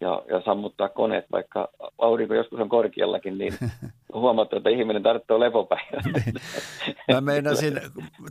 [0.00, 3.54] ja, ja sammuttaa koneet, vaikka aurinko joskus on korkeallakin, niin
[4.14, 6.02] huomattu, että ihminen tarvitsee lepopäivää.
[6.04, 6.34] Niin.
[7.12, 7.80] Mä meinasin,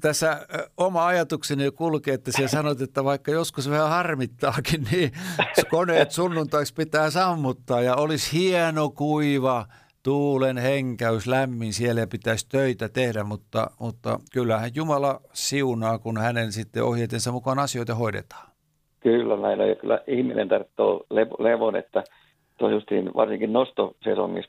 [0.01, 0.47] tässä
[0.77, 5.11] oma ajatukseni kulkee, että siellä sanot, että vaikka joskus vähän harmittaakin, niin
[5.69, 9.65] koneet sunnuntaiksi pitää sammuttaa ja olisi hieno kuiva
[10.03, 16.51] tuulen henkäys, lämmin siellä ja pitäisi töitä tehdä, mutta, mutta kyllähän Jumala siunaa, kun hänen
[16.51, 18.54] sitten ohjeetensa mukaan asioita hoidetaan.
[19.05, 20.85] Kyllä näin ja kyllä ihminen tarvitsee
[21.39, 22.03] levon, että
[22.57, 23.49] tuo justiin varsinkin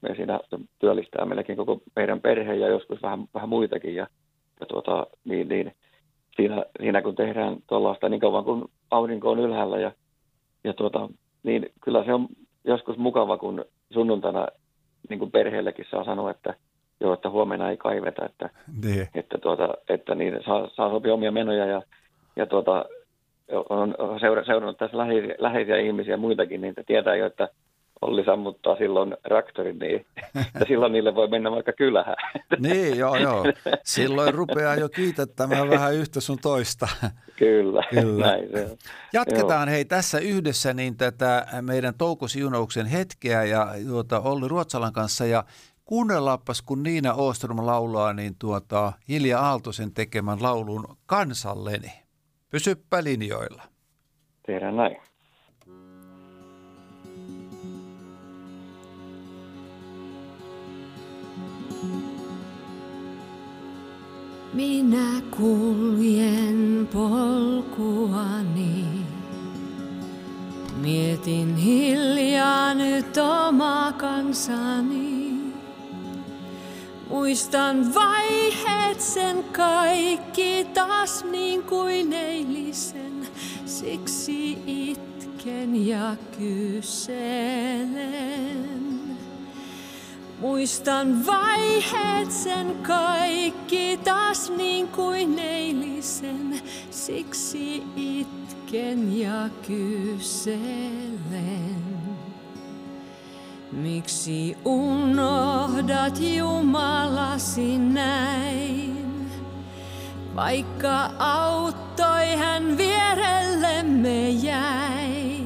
[0.02, 0.40] me siinä
[0.78, 3.94] työllistää melkein koko meidän perhe ja joskus vähän, vähän muitakin.
[3.94, 4.06] Ja,
[4.60, 5.72] ja tuota, niin, niin,
[6.36, 9.92] siinä, siinä, kun tehdään tuollaista niin kauan kuin aurinko on ylhäällä ja,
[10.64, 11.08] ja tuota,
[11.42, 12.28] niin kyllä se on
[12.64, 14.46] joskus mukava, kun sunnuntaina
[15.08, 16.54] niin kuin perheellekin saa sanoa, että
[17.00, 18.50] joo, että huomenna ei kaiveta, että,
[18.84, 19.08] niin.
[19.14, 21.82] että, tuota, että niin saa, saa sopia omia menoja ja,
[22.36, 22.84] ja tuota,
[23.68, 27.48] on seura, seurannut tässä läheisiä, läheisiä ihmisiä muitakin, niin tietää jo, että
[28.00, 32.16] Olli sammuttaa silloin traktorin, niin että silloin niille voi mennä vaikka kylähän.
[32.58, 33.44] Niin, joo, joo.
[33.84, 36.88] Silloin rupeaa jo kiitettämään vähän yhtä sun toista.
[37.36, 38.26] Kyllä, Kyllä.
[38.26, 38.76] näin se on.
[39.12, 39.74] Jatketaan joo.
[39.74, 45.44] hei tässä yhdessä niin tätä meidän Touko Siunauksen hetkeä ja tuota, Olli Ruotsalan kanssa ja
[45.84, 52.05] kuunnellaanpas, kun Niina Oostrom laulaa, niin tuota, Hilja Aaltosen tekemän laulun Kansalleni.
[52.50, 53.62] Pysyppä linjoilla.
[54.46, 54.96] Tehdään näin.
[64.52, 68.84] Minä kuljen polkuani.
[70.76, 75.15] Mietin hiljaa nyt oma kansani.
[77.10, 83.28] Muistan vaiheet sen kaikki taas niin kuin eilisen.
[83.66, 88.16] Siksi itken ja kyselen.
[90.40, 101.06] Muistan vaiheet sen kaikki taas niin kuin eilisen, siksi itken ja kyselen.
[103.72, 109.30] Miksi unohdat Jumalasi näin,
[110.36, 115.36] vaikka auttoi hän vierellemme jäi?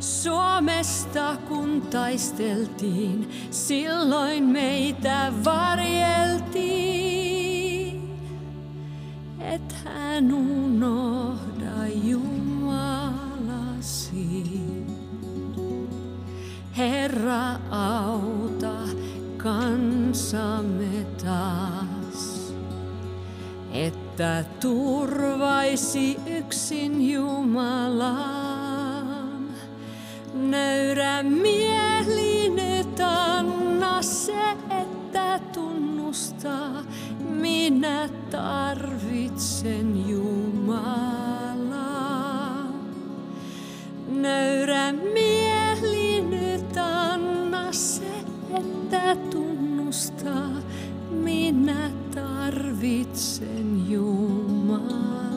[0.00, 6.94] Suomesta kun taisteltiin, silloin meitä varjeltiin.
[9.40, 12.44] Et hän unohda Jumalasi.
[16.76, 18.74] Herra auta
[19.36, 22.52] kansamme taas,
[23.72, 28.64] että turvaisi yksin Jumalaa
[30.34, 34.50] nöyrä mieli nyt anna se,
[34.82, 36.82] että tunnustaa,
[37.20, 41.84] minä tarvitsen Jumalaa.
[44.08, 45.33] Nöyrä mieli
[50.24, 50.62] tunnustaa,
[51.10, 55.34] minä tarvitsen Jumalaa.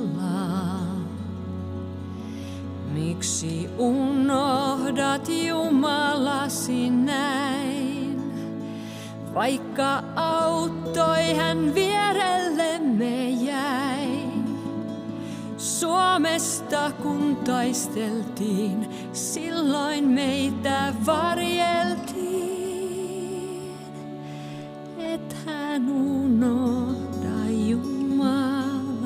[2.93, 8.21] Miksi unohdat Jumalasi näin?
[9.34, 14.08] Vaikka auttoi hän vierellemme jäi.
[15.58, 22.16] Suomesta kun taisteltiin, silloin meitä varjeltiin.
[25.78, 27.38] Hän unohda
[27.70, 28.98] Jumalasi.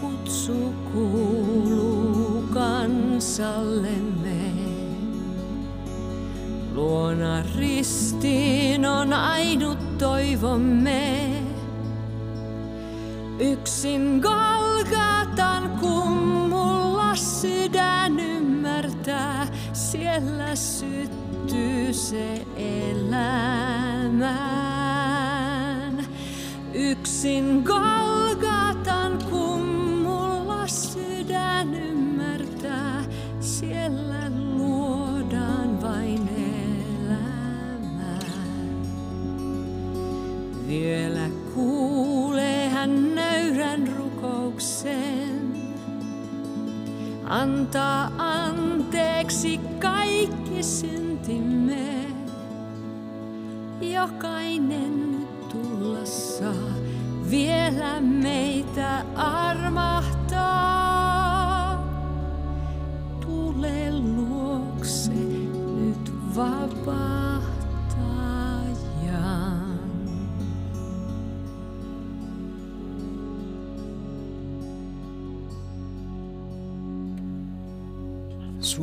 [0.00, 4.52] Kutsu kuuluu kansallemme.
[6.74, 7.42] Luona
[8.86, 11.42] on ainut toivomme.
[13.38, 20.56] Yksin Golgatan kummulla sydän ymmärtää, siellä
[21.54, 23.14] syttyy se elämään.
[26.74, 33.04] Yksin Golgatan kummulla sydän ymmärtää,
[33.40, 36.28] siellä luodaan vain
[36.98, 38.18] elämää.
[40.68, 45.52] Vielä kuulee hän nöyrän rukouksen,
[47.24, 50.62] antaa anteeksi kaikki
[51.26, 52.06] syntimme.
[53.80, 55.26] Jokainen
[56.04, 56.74] saa,
[57.30, 60.73] vielä meitä armahtaa.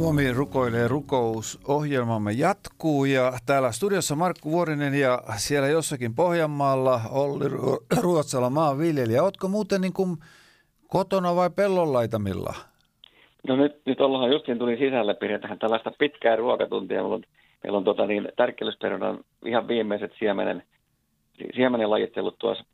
[0.02, 1.60] Suomi rukoilee rukous.
[1.68, 9.24] Ohjelmamme jatkuu ja täällä studiossa Markku Vuorinen ja siellä jossakin Pohjanmaalla Olli Ru- Ruotsala maanviljelijä.
[9.24, 10.18] Ootko muuten niin kuin
[10.88, 12.54] kotona vai pellonlaitamilla?
[13.48, 17.02] No nyt, nyt ollaan justiin tuli sisälle, pidetään tällaista pitkää ruokatuntia.
[17.02, 17.24] Meillä on,
[17.64, 20.64] meillä on tota niin, tärkkelysperunan ihan viimeiset siemenen,
[21.56, 22.66] siemenen lajittelut tuossa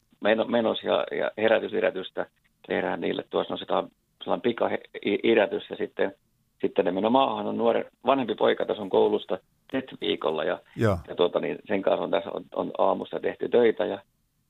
[0.47, 2.25] menos ja, ja herätysirätystä
[2.67, 3.53] tehdään niille tuossa.
[3.53, 3.89] No sitä on
[4.23, 6.13] sellainen pika-irätys ja sitten,
[6.61, 9.37] sitten ne meno maahan on nuori, vanhempi poika tässä on koulusta
[9.71, 10.97] TET-viikolla ja, ja.
[11.07, 14.01] ja tuota, niin sen kanssa on tässä on, on aamusta tehty töitä ja,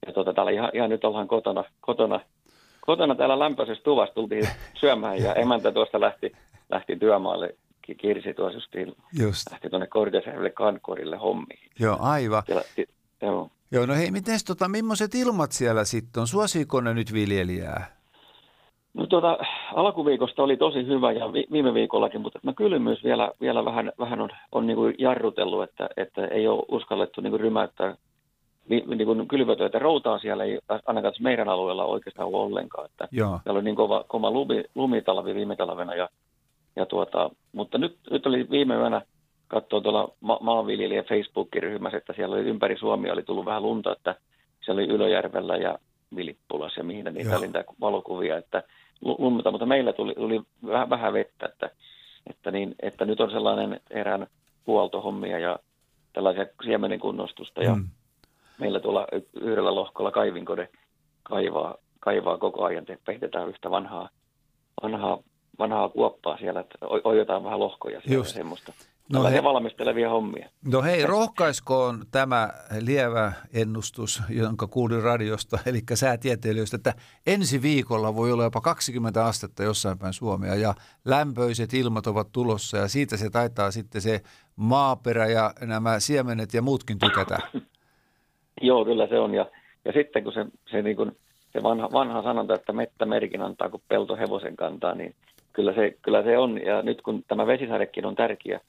[0.07, 2.19] ja tuota, täällä ihan, ihan, nyt ollaan kotona, kotona,
[2.81, 4.47] kotona täällä lämpöisessä tuvassa tultiin
[4.79, 6.31] syömään ja emäntä tuosta lähti,
[6.69, 7.55] lähti työmaalle
[7.97, 9.51] Kirsi tuossa justiin Just.
[9.51, 11.71] lähti tuonne Kortesärvelle Kankorille hommiin.
[11.79, 12.43] Joo, aivan.
[12.45, 12.63] Siellä,
[13.21, 13.49] joo.
[13.71, 16.27] Joo, no hei, miten tota, millaiset ilmat siellä sitten on?
[16.27, 17.96] Suosiiko ne nyt viljelijää?
[18.93, 19.37] No tuota,
[19.75, 24.21] alkuviikosta oli tosi hyvä ja vi, viime viikollakin, mutta no kylmyys vielä, vielä vähän, vähän
[24.21, 27.95] on, on niin kuin jarrutellut, että, että ei ole uskallettu niin kuin rymäyttää
[28.69, 29.79] niin kuin kylvötöitä.
[29.79, 32.85] Routaa siellä ei ainakaan meidän alueella oikeastaan ole ollenkaan.
[32.85, 33.39] Että Joo.
[33.43, 35.95] Siellä oli niin kova, kova lumi, lumitalvi viime talvena.
[35.95, 36.09] Ja,
[36.75, 39.01] ja tuota, mutta nyt, nyt oli viime yönä
[39.47, 44.15] katsoa tuolla ma- maanviljelijä Facebook-ryhmässä, että siellä oli ympäri Suomea oli tullut vähän lunta, että
[44.65, 45.79] siellä oli Ylöjärvellä ja
[46.15, 47.49] Vilippulas ja mihin niitä oli
[47.81, 48.63] valokuvia, että
[49.01, 51.69] lumta, mutta meillä tuli, tuli vähän, vähän vettä, että,
[52.29, 54.27] että, niin, että nyt on sellainen erään
[54.67, 55.59] huoltohommia ja
[56.13, 57.87] tällaisia siemenen kunnostusta ja mm.
[58.59, 59.07] meillä tuolla
[59.41, 60.69] yhdellä lohkolla kaivinkode
[61.23, 64.09] kaivaa, kaivaa koko ajan, että peitetään yhtä vanhaa,
[64.83, 65.19] vanhaa,
[65.59, 68.35] vanhaa kuoppaa siellä, että ojotaan vähän lohkoja siellä Just.
[68.35, 68.73] semmoista.
[69.13, 69.43] No he...
[69.43, 70.49] valmistelevia hommia.
[70.71, 72.49] No hei, rohkaiskoon tämä
[72.81, 76.93] lievä ennustus, jonka kuulin radiosta, eli säätieteilijöistä, että
[77.27, 80.73] ensi viikolla voi olla jopa 20 astetta jossain päin Suomea ja
[81.05, 84.21] lämpöiset ilmat ovat tulossa ja siitä se taitaa sitten se
[84.55, 87.37] maaperä ja nämä siemenet ja muutkin tykätä.
[88.61, 89.45] Joo, kyllä se on ja,
[89.85, 91.11] ja sitten kun se, se, niin kuin,
[91.53, 95.15] se vanha, vanha sanonta, että mettä merkin antaa, kun pelto hevosen kantaa, niin
[95.53, 96.61] kyllä se, kyllä se on.
[96.61, 98.59] Ja nyt kun tämä vesisadekin on tärkeä,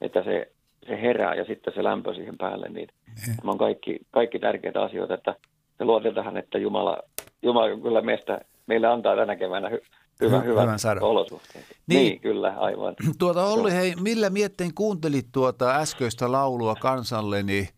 [0.00, 0.52] että se,
[0.86, 2.88] se herää ja sitten se lämpö siihen päälle, niin
[3.26, 5.34] nämä on kaikki, kaikki tärkeitä asioita, että
[5.78, 6.98] se luotetaan, että Jumala,
[7.42, 9.80] Jumala kyllä meistä, meille antaa tänä keväänä hy,
[10.20, 11.02] hyvä, Hy, hyvät hyvän sadon.
[11.02, 11.64] olosuhteet.
[11.86, 11.98] Niin.
[11.98, 12.94] niin, kyllä, aivan.
[13.18, 17.68] Tuota Olli, hei, millä miettein kuuntelit tuota äskeistä laulua kansalleni,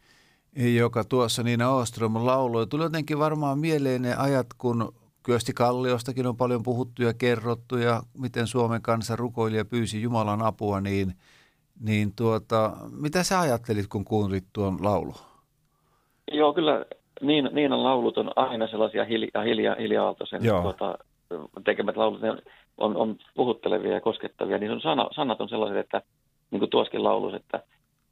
[0.77, 2.67] joka tuossa Niina Ostrom lauloi?
[2.67, 8.03] Tuli jotenkin varmaan mieleen ne ajat, kun Kyösti Kalliostakin on paljon puhuttu ja kerrottu ja
[8.19, 11.15] miten Suomen kansa rukoili ja pyysi Jumalan apua, niin–
[11.81, 15.15] niin tuota, mitä sä ajattelit, kun kuuntelit tuon laulu?
[16.33, 16.85] Joo, kyllä
[17.21, 20.99] niin, Niinan laulut on aina sellaisia hiljaa, hiljaa, hiljaa tuota,
[21.65, 22.21] tekemät laulut.
[22.21, 22.37] Ne
[22.79, 24.59] on, on puhuttelevia ja koskettavia.
[24.59, 26.03] Niin on sana, sanat on sellaiset, että
[26.51, 27.63] niin kuin tuoskin laulus, että,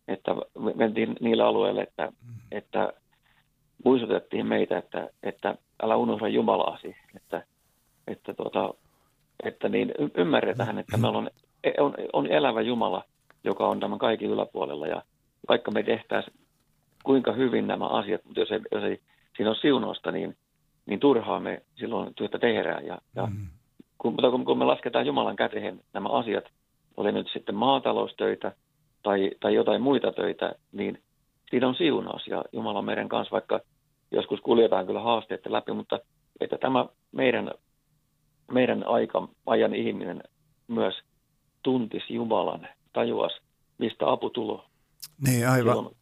[0.08, 0.34] että
[0.74, 2.34] mentiin niille alueille, että, mm.
[2.52, 2.92] että
[3.84, 7.42] muistutettiin meitä, että, että älä unohda Jumalaasi, että,
[8.06, 8.74] että, tuota,
[9.42, 11.30] että niin ymmärretään, että meillä on,
[11.78, 13.04] on, on elävä Jumala–
[13.44, 14.86] joka on tämän kaiken yläpuolella.
[14.86, 15.02] Ja
[15.48, 16.36] vaikka me tehtäisiin
[17.04, 19.00] kuinka hyvin nämä asiat, mutta jos ei, jos ei
[19.36, 20.36] siinä ole siunausta, niin,
[20.86, 22.86] niin turhaa me silloin työtä tehdään.
[22.86, 23.46] Ja, ja mm.
[23.98, 26.44] kun, mutta kun, kun me lasketaan Jumalan käteen nämä asiat,
[26.96, 28.52] oli nyt sitten maataloustöitä
[29.02, 31.02] tai, tai jotain muita töitä, niin
[31.50, 33.60] siinä on siunaus ja Jumala on meidän kanssa, vaikka
[34.10, 36.00] joskus kuljetaan kyllä haasteet läpi, mutta
[36.40, 37.50] että tämä meidän,
[38.52, 40.22] meidän aika, ajan ihminen
[40.68, 40.94] myös
[41.62, 43.32] tuntisi Jumalan tajuas,
[43.78, 44.64] mistä apu tulo.
[45.26, 45.74] Niin, aivan.
[45.74, 45.96] Silloin,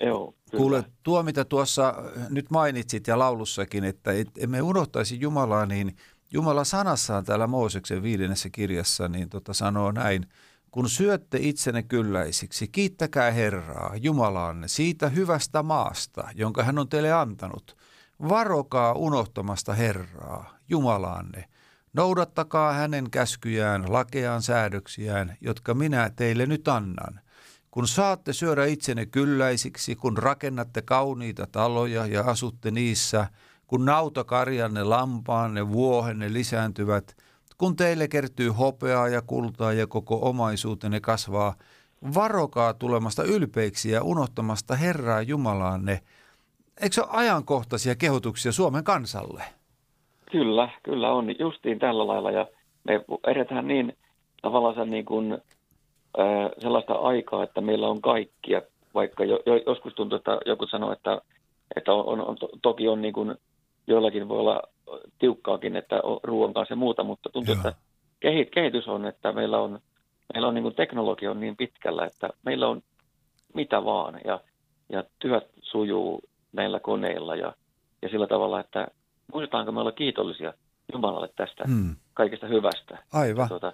[0.00, 1.94] joo, Kuule, tuo mitä tuossa
[2.28, 5.96] nyt mainitsit ja laulussakin, että et, emme unohtaisi Jumalaa, niin
[6.32, 10.26] Jumala sanassaan täällä Mooseksen viidennessä kirjassa niin tota sanoo näin,
[10.70, 17.76] kun syötte itsenne kylläisiksi, kiittäkää Herraa, Jumalaanne, siitä hyvästä maasta, jonka hän on teille antanut.
[18.28, 21.44] Varokaa unohtamasta Herraa, Jumalaanne–
[21.92, 27.20] Noudattakaa hänen käskyjään, lakeaan säädöksiään, jotka minä teille nyt annan.
[27.70, 33.26] Kun saatte syödä itsenne kylläisiksi, kun rakennatte kauniita taloja ja asutte niissä,
[33.66, 37.16] kun nautakarjanne, lampaanne, vuohenne lisääntyvät,
[37.58, 41.54] kun teille kertyy hopeaa ja kultaa ja koko omaisuutenne kasvaa,
[42.14, 46.02] varokaa tulemasta ylpeiksi ja unohtamasta Herraa Jumalaanne.
[46.80, 49.44] Eikö se ole ajankohtaisia kehotuksia Suomen kansalle?
[50.30, 51.38] Kyllä, kyllä on.
[51.38, 52.30] Justiin tällä lailla.
[52.30, 52.46] Ja
[52.84, 53.96] me edetään niin
[54.42, 55.32] tavallaan niin kuin,
[56.18, 58.62] äh, sellaista aikaa, että meillä on kaikkia,
[58.94, 61.20] vaikka jo, jo, joskus tuntuu, että joku sanoo, että,
[61.76, 63.34] että on, on, on, toki on niin kuin,
[63.86, 64.62] joillakin voi olla
[65.18, 67.68] tiukkaakin, että on ruoan kanssa ja muuta, mutta tuntuu, Joo.
[67.68, 67.80] että
[68.54, 69.78] kehitys on, että meillä on,
[70.34, 72.82] meillä on niin kuin teknologia on niin pitkällä, että meillä on
[73.54, 74.20] mitä vaan.
[74.24, 74.40] Ja,
[74.88, 76.20] ja työt sujuu
[76.52, 77.52] näillä koneilla ja,
[78.02, 78.88] ja sillä tavalla, että
[79.32, 80.52] muistetaanko me olla kiitollisia
[80.92, 81.96] Jumalalle tästä hmm.
[82.14, 82.98] kaikesta hyvästä.
[83.12, 83.48] Aivan.
[83.48, 83.72] Tuota,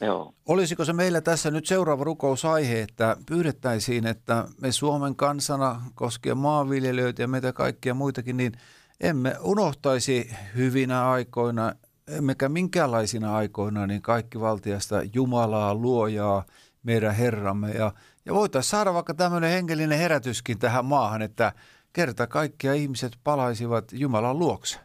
[0.00, 0.34] Joo.
[0.48, 7.22] Olisiko se meillä tässä nyt seuraava rukousaihe, että pyydettäisiin, että me Suomen kansana koskien maanviljelijöitä
[7.22, 8.52] ja meitä kaikkia muitakin, niin
[9.00, 11.72] emme unohtaisi hyvinä aikoina,
[12.08, 16.44] emmekä minkäänlaisina aikoina, niin kaikki valtiasta Jumalaa, luojaa,
[16.82, 17.70] meidän Herramme.
[17.70, 17.92] Ja,
[18.24, 21.52] ja voitaisiin saada vaikka tämmöinen hengellinen herätyskin tähän maahan, että
[21.92, 24.80] kerta kaikkia ihmiset palaisivat Jumalan luokse.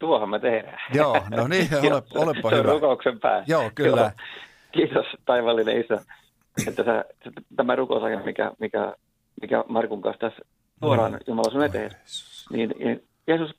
[0.00, 0.78] Tuohan me tehdään.
[0.94, 2.72] Joo, no niin, ole, olepa hyvä.
[2.72, 3.44] rukouksen pää.
[3.46, 4.00] Joo, kyllä.
[4.00, 4.10] Joo.
[4.72, 6.04] Kiitos taivallinen Isä,
[6.68, 7.04] että sä,
[7.56, 8.94] tämä rukousaika, mikä, mikä,
[9.40, 10.42] mikä Markun kanssa tässä
[10.80, 11.18] tuodaan No.
[11.26, 11.90] Jumala sun eteen,
[12.50, 13.50] niin, niin Jeesus,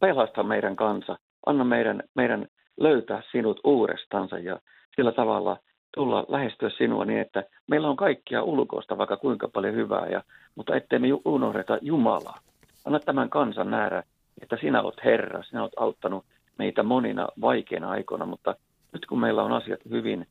[0.00, 1.18] pelasta meidän kansa.
[1.46, 2.46] Anna meidän, meidän
[2.80, 4.58] löytää sinut uudestansa ja
[4.96, 5.56] sillä tavalla
[5.94, 10.22] tulla lähestyä sinua niin, että meillä on kaikkia ulkoista vaikka kuinka paljon hyvää, ja,
[10.54, 12.40] mutta ettei me unohdeta Jumalaa.
[12.84, 14.02] Anna tämän kansan nähdä,
[14.42, 16.24] että sinä olet Herra, sinä olet auttanut
[16.58, 18.54] meitä monina vaikeina aikoina, mutta
[18.92, 20.26] nyt kun meillä on asiat hyvin,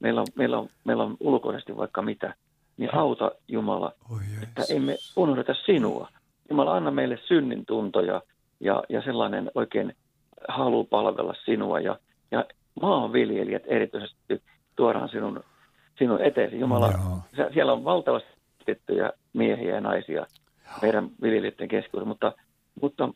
[0.00, 2.34] meillä on, meillä on, meillä on ulkoisesti vaikka mitä,
[2.76, 6.08] niin auta Jumala, Oi että emme unohdeta sinua.
[6.50, 8.22] Jumala, anna meille synnin tuntoja
[8.60, 9.96] ja, ja sellainen oikein
[10.48, 11.80] halu palvella sinua.
[11.80, 11.98] Ja,
[12.30, 12.44] ja
[12.82, 14.42] maanviljelijät erityisesti
[14.76, 15.44] tuodaan sinun,
[15.98, 16.60] sinun eteesi.
[16.60, 17.48] Jumala, Joo.
[17.52, 18.28] siellä on valtavasti
[18.64, 20.26] tiettyjä miehiä ja naisia
[20.82, 22.32] meidän viljelijöiden keskuudessa, mutta,
[22.82, 23.08] mutta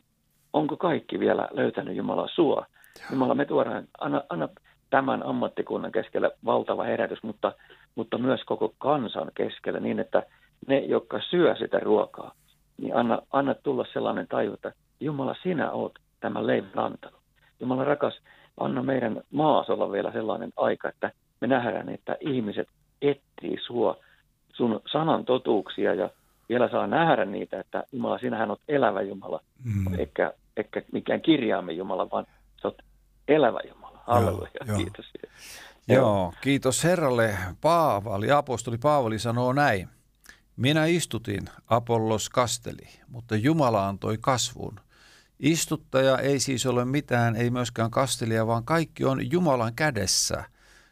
[0.53, 2.65] onko kaikki vielä löytänyt Jumala sua?
[3.11, 4.49] Jumala, me tuodaan, anna, anna
[4.89, 7.51] tämän ammattikunnan keskellä valtava herätys, mutta,
[7.95, 10.23] mutta myös koko kansan keskellä niin, että
[10.67, 12.31] ne, jotka syö sitä ruokaa,
[12.77, 17.21] niin anna, anna tulla sellainen taju, että Jumala, sinä oot tämän leivän antanut.
[17.59, 18.19] Jumala rakas,
[18.57, 22.67] anna meidän maassa olla vielä sellainen aika, että me nähdään, että ihmiset
[23.01, 23.97] etsii sua,
[24.53, 26.09] sun sanan totuuksia ja
[26.49, 29.99] vielä saa nähdä niitä, että Jumala, sinähän oot elävä Jumala, Mm.
[29.99, 32.25] eikä, eikä mikään kirjaamme Jumala, vaan
[32.61, 32.81] sä oot
[33.27, 34.03] elävä Jumala.
[34.07, 34.77] Halleluja, joo.
[34.77, 35.05] kiitos.
[35.87, 37.37] Joo, kiitos Herralle.
[37.61, 39.87] Paavali, apostoli Paavali sanoo näin.
[40.57, 44.79] Minä istutin, Apollos kasteli, mutta Jumala antoi kasvun.
[45.39, 50.43] Istuttaja ei siis ole mitään, ei myöskään kastelija, vaan kaikki on Jumalan kädessä.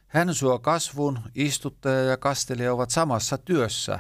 [0.09, 3.99] Hän suo kasvun, istuttaja ja kastelija ovat samassa työssä,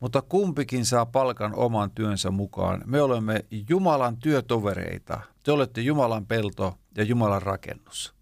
[0.00, 2.82] mutta kumpikin saa palkan oman työnsä mukaan.
[2.86, 5.20] Me olemme Jumalan työtovereita.
[5.44, 8.14] Te olette Jumalan pelto ja Jumalan rakennus.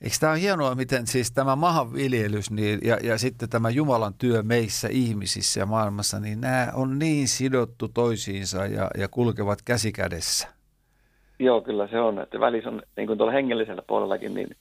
[0.00, 4.42] Eikö tämä ole hienoa, miten siis tämä maanviljelys niin, ja, ja sitten tämä Jumalan työ
[4.42, 10.48] meissä ihmisissä ja maailmassa, niin nämä on niin sidottu toisiinsa ja, ja kulkevat käsi kädessä.
[11.38, 12.18] Joo, kyllä se on.
[12.18, 14.56] Että välissä on, niin kuin tuolla hengellisellä puolellakin, niin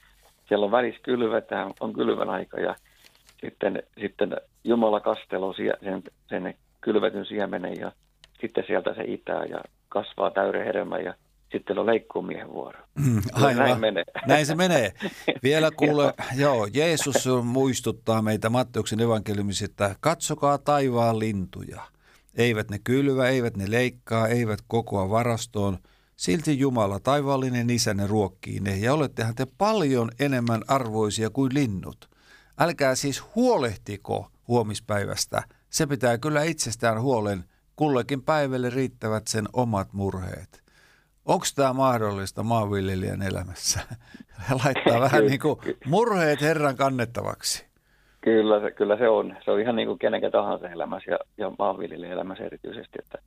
[0.47, 2.75] siellä on välissä kylvetään, on kylvän aika ja
[3.41, 7.91] sitten, sitten Jumala kasteloo sie- sen, sen kylvetyn siemenen ja
[8.41, 11.13] sitten sieltä se itää ja kasvaa täyden hedelmän ja
[11.51, 12.79] sitten on leikkuumiehen vuoro.
[13.35, 14.03] Kyllä Näin menee.
[14.27, 14.93] Näin se menee.
[15.43, 21.81] Vielä kuule, joo, Jeesus muistuttaa meitä Matteuksen evankeliumissa, että katsokaa taivaan lintuja.
[22.37, 25.77] Eivät ne kylvä, eivät ne leikkaa, eivät kokoa varastoon.
[26.15, 32.09] Silti Jumala, taivaallinen isä, ne ruokkii ne, ja olettehan te paljon enemmän arvoisia kuin linnut.
[32.59, 35.43] Älkää siis huolehtiko huomispäivästä.
[35.69, 37.43] Se pitää kyllä itsestään huolen.
[37.75, 40.63] Kullekin päivälle riittävät sen omat murheet.
[41.25, 43.79] Onko tämä mahdollista maanviljelijän elämässä?
[44.65, 47.65] Laittaa vähän niin kuin murheet Herran kannettavaksi.
[48.21, 49.37] Kyllä se, kyllä se on.
[49.45, 52.99] Se on ihan niin kuin kenenkä tahansa elämässä ja, ja maanviljelijän elämässä erityisesti.
[53.03, 53.17] Että,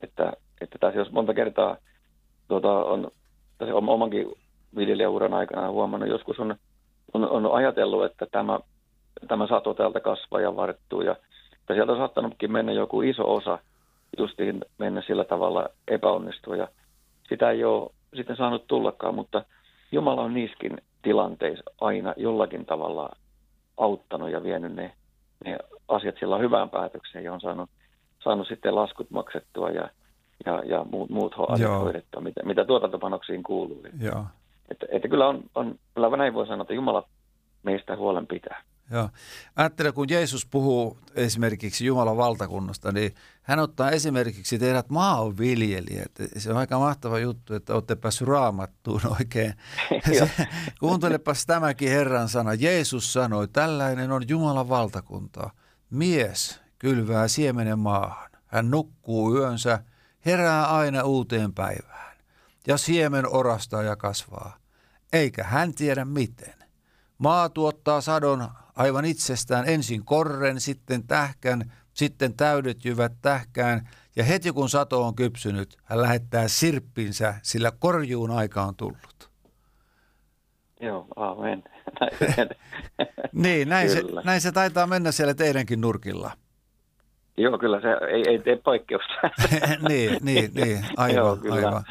[0.00, 1.76] että, että tässä jos monta kertaa
[2.48, 3.10] tuota, on
[3.58, 4.32] tässä om- omankin
[4.76, 6.56] viljelijäuran aikana huomannut, joskus on,
[7.14, 8.60] on, on ajatellut, että tämä,
[9.28, 11.00] tämä sato täältä kasvaa ja varttuu.
[11.00, 11.16] Ja,
[11.60, 13.58] että sieltä on saattanutkin mennä joku iso osa
[14.18, 16.56] justiin mennä sillä tavalla epäonnistua.
[16.56, 16.68] Ja
[17.28, 19.44] sitä ei ole sitten saanut tullakaan, mutta
[19.92, 23.10] Jumala on niissäkin tilanteissa aina jollakin tavalla
[23.76, 24.92] auttanut ja vienyt ne,
[25.44, 27.70] ne asiat sillä hyvään päätökseen ja on saanut,
[28.24, 29.88] saanut sitten laskut maksettua ja,
[30.46, 33.82] ja, ja muut, muut asiat hoidettua, mitä, mitä tuotantopanoksiin kuuluu.
[34.00, 34.24] Joo.
[34.70, 37.08] Että, että kyllä, on, on, kyllä näin voi sanoa, että Jumala
[37.62, 38.62] meistä huolen pitää.
[38.90, 39.08] Joo.
[39.56, 46.12] Ajattele, kun Jeesus puhuu esimerkiksi Jumalan valtakunnasta, niin hän ottaa esimerkiksi teidät maanviljelijät.
[46.36, 49.54] Se on aika mahtava juttu, että olette päässyt raamattuun oikein.
[50.18, 50.30] Se,
[50.80, 52.54] kuuntelepas tämäkin Herran sana.
[52.54, 55.50] Jeesus sanoi, tällainen on Jumalan valtakunta.
[55.90, 58.30] Mies kylvää siemenen maahan.
[58.46, 59.78] Hän nukkuu yönsä,
[60.26, 62.16] herää aina uuteen päivään.
[62.66, 64.56] Ja siemen orastaa ja kasvaa.
[65.12, 66.54] Eikä hän tiedä miten.
[67.18, 74.52] Maa tuottaa sadon aivan itsestään ensin korren, sitten tähkän, sitten täydet jyvät tähkään, ja heti
[74.52, 79.30] kun sato on kypsynyt, hän lähettää sirppinsä, sillä korjuun aika on tullut.
[80.80, 81.64] Joo, aamen.
[83.32, 86.30] Niin, näin se, näin se taitaa mennä siellä teidänkin nurkilla.
[87.36, 89.14] Joo, kyllä se ei, ei tee poikkeusta.
[89.88, 91.54] niin, niin, niin, aivan, Joo, kyllä.
[91.54, 91.84] aivan.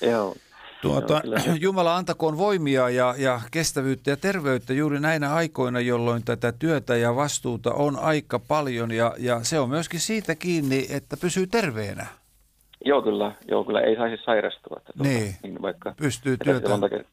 [0.00, 0.34] Joo.
[0.82, 6.24] Tuota, Joo, kyllä Jumala antakoon voimia ja, ja kestävyyttä ja terveyttä juuri näinä aikoina, jolloin
[6.24, 11.16] tätä työtä ja vastuuta on aika paljon ja, ja se on myöskin siitä kiinni, että
[11.16, 12.06] pysyy terveenä,
[12.84, 13.32] Joo, kyllä.
[13.48, 14.76] Joo, kyllä ei saisi sairastua.
[14.76, 15.62] Että tuota, Niin.
[15.62, 16.68] vaikka, pystyy työtä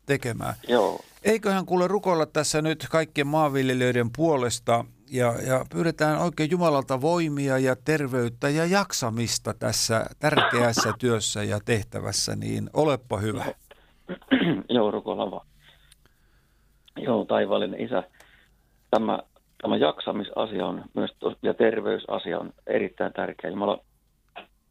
[0.06, 0.54] tekemään.
[0.68, 7.58] Joo, Eiköhän kuule rukoilla tässä nyt kaikkien maanviljelijöiden puolesta ja, ja pyydetään oikein Jumalalta voimia
[7.58, 13.46] ja terveyttä ja jaksamista tässä tärkeässä työssä ja tehtävässä, niin olepa hyvä.
[14.70, 15.48] Joo, rukoillaan vaan.
[16.98, 18.04] Joo, taivaallinen isä.
[18.92, 19.20] Tämä,
[19.62, 23.50] tämä jaksamisasia on myös ja terveysasia on erittäin tärkeä.
[23.50, 23.80] Jumala,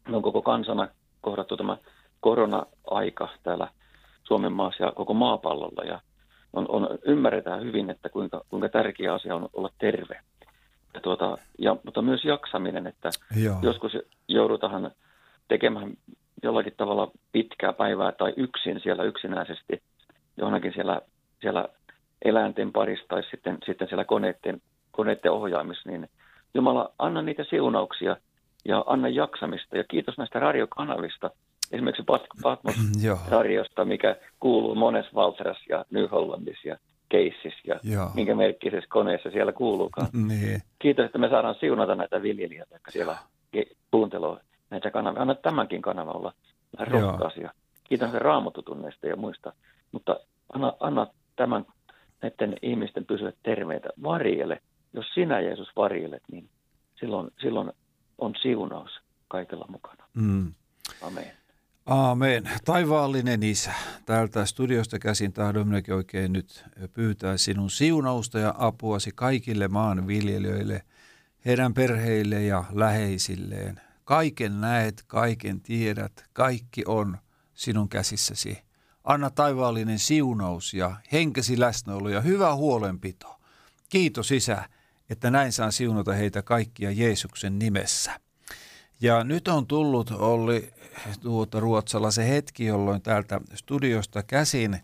[0.09, 0.87] me on koko kansana
[1.21, 1.77] kohdattu tämä
[2.19, 3.67] korona-aika täällä
[4.23, 5.83] Suomen maassa ja koko maapallolla.
[5.83, 6.01] Ja
[6.55, 10.19] on, on, ymmärretään hyvin, että kuinka, kuinka tärkeä asia on olla terve.
[10.93, 13.09] Ja tuota, ja, mutta myös jaksaminen, että
[13.43, 13.57] Joo.
[13.61, 13.97] joskus
[14.27, 14.91] joudutaan
[15.47, 15.93] tekemään
[16.43, 19.81] jollakin tavalla pitkää päivää tai yksin siellä yksinäisesti
[20.37, 21.01] johonkin siellä,
[21.41, 21.69] siellä
[22.25, 26.09] eläinten parissa tai sitten, sitten siellä koneiden, koneiden ohjaamissa, niin
[26.53, 28.17] Jumala, anna niitä siunauksia
[28.65, 29.77] ja anna jaksamista.
[29.77, 31.31] Ja kiitos näistä radiokanavista,
[31.71, 33.15] esimerkiksi Pat- Joo.
[33.15, 36.77] Patmos-radiosta, mikä kuuluu monessa Valtras ja New Hollandissa ja
[37.09, 38.11] Keississä ja Joo.
[38.13, 40.07] minkä merkkisessä koneessa siellä kuuluukaan.
[40.27, 40.61] Niin.
[40.79, 43.17] Kiitos, että me saadaan siunata näitä viljelijöitä, jotka siellä
[43.91, 44.37] kuuntelee
[44.69, 45.21] näitä kanavia.
[45.21, 46.33] Anna tämänkin kanava olla
[46.77, 47.53] vähän rohkaisia.
[47.83, 49.53] Kiitos näistä raamatutunneista ja muista.
[49.91, 50.19] Mutta
[50.53, 51.65] anna, anna tämän
[52.21, 53.89] näiden ihmisten pysyä terveitä.
[54.03, 54.61] Varjele.
[54.93, 56.49] Jos sinä, Jeesus, varjelet, niin
[56.99, 57.71] silloin, silloin
[58.17, 58.91] on siunaus
[59.27, 60.03] kaikella mukana.
[60.13, 60.53] Mm.
[61.01, 61.31] Amen.
[61.85, 62.49] Aamen.
[62.65, 63.73] Taivaallinen Isä,
[64.05, 70.81] täältä studiosta käsin tahdon minäkin oikein nyt pyytää sinun siunausta ja apuasi kaikille maanviljelijöille,
[71.45, 73.81] heidän perheille ja läheisilleen.
[74.03, 77.17] Kaiken näet, kaiken tiedät, kaikki on
[77.53, 78.57] sinun käsissäsi.
[79.03, 83.39] Anna taivaallinen siunaus ja henkesi läsnäolo ja hyvä huolenpito.
[83.89, 84.69] Kiitos Isä,
[85.09, 88.24] että näin saan siunata heitä kaikkia Jeesuksen nimessä.
[89.01, 90.73] Ja nyt on tullut Olli
[91.21, 94.79] tuota Ruotsalla se hetki, jolloin täältä studiosta käsin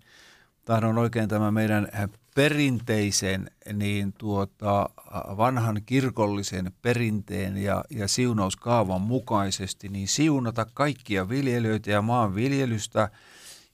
[0.66, 1.88] tahdon oikein tämä meidän
[2.36, 4.90] perinteisen, niin tuota,
[5.38, 13.10] vanhan kirkollisen perinteen ja, ja siunauskaavan mukaisesti, niin siunata kaikkia viljelijöitä ja maanviljelystä,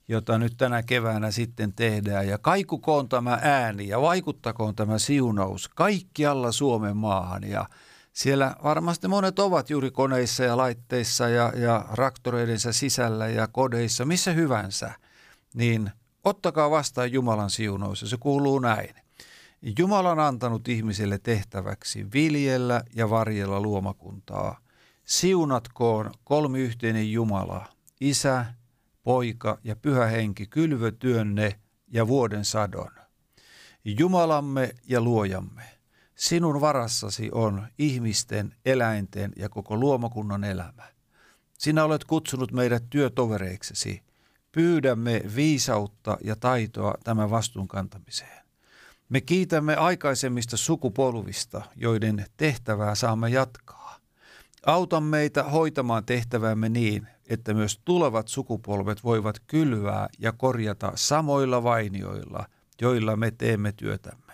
[0.07, 2.27] jota nyt tänä keväänä sitten tehdään.
[2.27, 7.43] Ja kaikukoon tämä ääni ja vaikuttakoon tämä siunaus kaikkialla Suomen maahan.
[7.43, 7.65] Ja
[8.17, 14.31] siellä varmasti monet ovat juuri koneissa ja laitteissa ja, ja raktoreidensa sisällä ja kodeissa, missä
[14.31, 14.93] hyvänsä.
[15.53, 15.91] Niin
[16.23, 18.95] ottakaa vastaan Jumalan siunaus ja se kuuluu näin.
[19.79, 24.59] Jumala on antanut ihmiselle tehtäväksi viljellä ja varjella luomakuntaa.
[25.03, 27.65] Siunatkoon kolmiyhteinen Jumala,
[28.01, 28.45] Isä,
[29.03, 32.91] Poika ja Pyhä Henki kylvötyönne ja vuoden sadon.
[33.85, 35.76] Jumalamme ja luojamme,
[36.17, 40.83] sinun varassasi on ihmisten, eläinten ja koko luomakunnan elämä.
[41.57, 44.03] Sinä olet kutsunut meidät työtovereiksesi.
[44.51, 48.45] Pyydämme viisautta ja taitoa tämän vastuun kantamiseen.
[49.09, 53.97] Me kiitämme aikaisemmista sukupolvista, joiden tehtävää saamme jatkaa.
[54.65, 62.45] Auta meitä hoitamaan tehtävämme niin, että myös tulevat sukupolvet voivat kylvää ja korjata samoilla vainioilla,
[62.81, 64.26] joilla me teemme työtämme.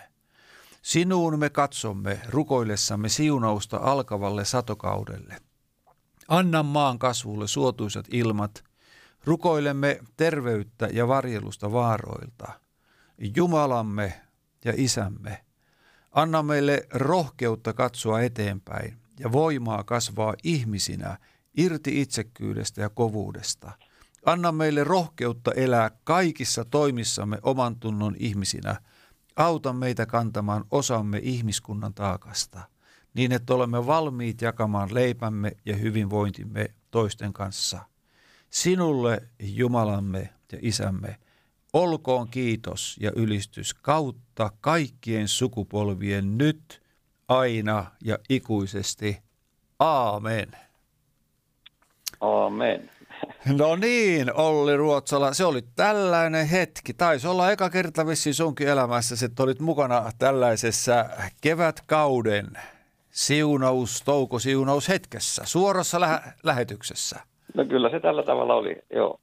[0.84, 5.36] Sinuun me katsomme rukoillessamme siunausta alkavalle satokaudelle.
[6.28, 8.64] Anna maan kasvulle suotuisat ilmat.
[9.24, 12.52] Rukoilemme terveyttä ja varjelusta vaaroilta.
[13.36, 14.20] Jumalamme
[14.64, 15.44] ja Isämme,
[16.12, 21.18] anna meille rohkeutta katsoa eteenpäin ja voimaa kasvaa ihmisinä
[21.56, 23.72] irti itsekkyydestä ja kovuudesta.
[24.26, 28.76] Anna meille rohkeutta elää kaikissa toimissamme oman tunnon ihmisinä.
[29.36, 32.60] Auta meitä kantamaan osamme ihmiskunnan taakasta,
[33.14, 37.80] niin että olemme valmiit jakamaan leipämme ja hyvinvointimme toisten kanssa.
[38.50, 41.16] Sinulle, Jumalamme ja Isämme,
[41.72, 46.82] olkoon kiitos ja ylistys kautta kaikkien sukupolvien nyt,
[47.28, 49.22] aina ja ikuisesti.
[49.78, 50.48] Aamen.
[52.20, 52.90] Amen.
[53.46, 56.94] No niin, Olli Ruotsala, se oli tällainen hetki.
[56.94, 61.04] Taisi olla eka kerta vissiin sunkin elämässä, että olit mukana tällaisessa
[61.40, 62.46] kevätkauden
[63.10, 67.20] siunaus, toukosiunaus hetkessä, suorassa lä- lähetyksessä.
[67.54, 69.20] No kyllä se tällä tavalla oli, joo.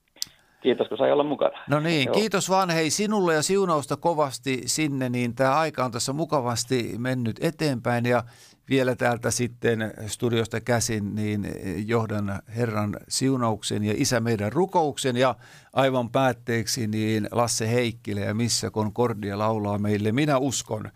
[0.61, 1.59] kiitos kun sai olla mukana.
[1.69, 2.15] No niin, Joo.
[2.15, 7.36] kiitos vaan hei sinulle ja siunausta kovasti sinne, niin tämä aika on tässä mukavasti mennyt
[7.41, 8.24] eteenpäin ja
[8.72, 11.47] vielä täältä sitten studiosta käsin niin
[11.88, 15.36] johdan Herran siunauksen ja Isä meidän rukouksen ja
[15.74, 20.91] aivan päätteeksi niin Lasse Heikkilä ja Missä Concordia laulaa meille Minä uskon.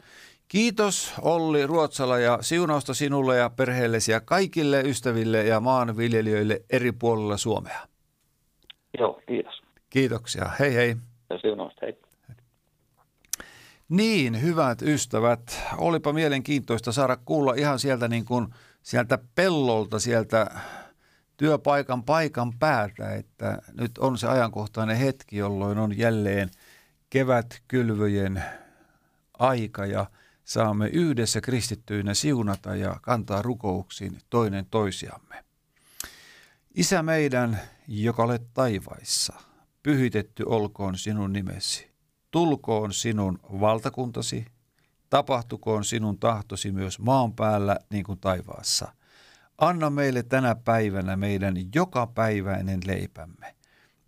[0.47, 7.38] Kiitos Olli Ruotsala ja siunausta sinulle ja perheellesi ja kaikille ystäville ja maanviljelijöille eri puolilla
[7.38, 7.80] Suomea.
[8.99, 9.61] Joo, kiitos.
[9.89, 10.45] Kiitoksia.
[10.59, 10.95] Hei hei.
[11.30, 12.05] Ja siunausta, hei.
[13.90, 18.48] Niin, hyvät ystävät, olipa mielenkiintoista saada kuulla ihan sieltä niin kuin
[18.84, 20.60] sieltä pellolta, sieltä
[21.38, 26.50] työpaikan paikan päältä, että nyt on se ajankohtainen hetki, jolloin on jälleen
[27.10, 28.44] kevätkylvöjen
[29.40, 30.06] aika ja
[30.44, 35.46] saamme yhdessä kristittyinä siunata ja kantaa rukouksiin toinen toisiamme.
[36.76, 39.34] Isä meidän, joka olet taivaissa,
[39.84, 41.95] pyhitetty olkoon sinun nimesi.
[42.36, 44.46] Tulkoon sinun valtakuntasi,
[45.10, 48.94] tapahtukoon sinun tahtosi myös maan päällä niin kuin taivaassa.
[49.58, 53.56] Anna meille tänä päivänä meidän jokapäiväinen leipämme,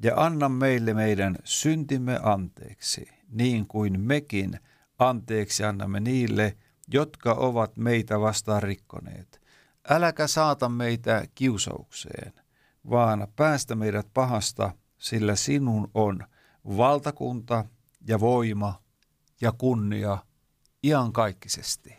[0.04, 4.60] ja anna meille meidän syntimme anteeksi, niin kuin mekin
[5.00, 6.58] anteeksi annamme niille,
[6.94, 9.42] jotka ovat meitä vastaan rikkoneet.
[9.90, 12.34] Äläkä saata meitä kiusaukseen,
[12.90, 16.20] vaan päästä meidät pahasta, sillä sinun on
[16.78, 17.66] valtakunta
[18.08, 18.84] ja voima
[19.41, 20.18] ja kunnia
[20.84, 21.95] iankaikkisesti.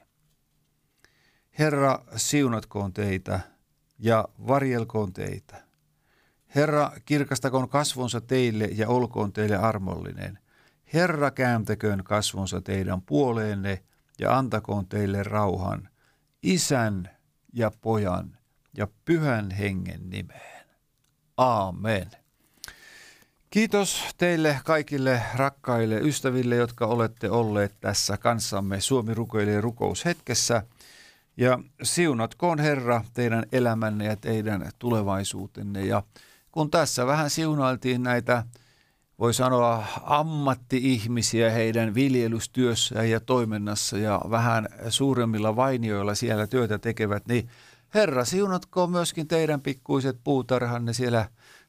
[1.59, 3.41] Herra, siunatkoon teitä
[3.99, 5.65] ja varjelkoon teitä.
[6.55, 10.39] Herra, kirkastakoon kasvonsa teille ja olkoon teille armollinen.
[10.93, 13.85] Herra, kääntäköön kasvonsa teidän puoleenne
[14.19, 15.89] ja antakoon teille rauhan,
[16.43, 17.11] isän
[17.53, 18.39] ja pojan
[18.77, 20.67] ja pyhän hengen nimeen.
[21.37, 22.11] Aamen.
[23.51, 30.63] Kiitos teille kaikille rakkaille ystäville, jotka olette olleet tässä kanssamme Suomi rukoilee rukoushetkessä.
[31.37, 35.85] Ja siunatkoon Herra teidän elämänne ja teidän tulevaisuutenne.
[35.85, 36.03] Ja
[36.53, 38.45] kun tässä vähän siunailtiin näitä,
[39.19, 47.49] voi sanoa, ammatti-ihmisiä heidän viljelystyössään ja toiminnassa ja vähän suuremmilla vainioilla siellä työtä tekevät, niin
[47.95, 51.29] Herra, siunatkoon myöskin teidän pikkuiset puutarhanne siellä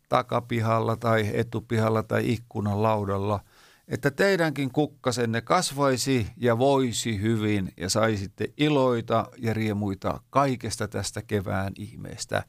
[0.10, 3.40] takapihalla tai etupihalla tai ikkunan laudalla,
[3.88, 11.74] että teidänkin kukkasenne kasvaisi ja voisi hyvin ja saisitte iloita ja riemuita kaikesta tästä kevään
[11.78, 12.44] ihmeestä.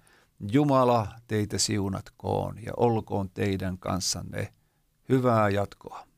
[0.53, 4.53] Jumala teitä siunatkoon ja olkoon teidän kanssanne
[5.09, 6.10] hyvää jatkoa.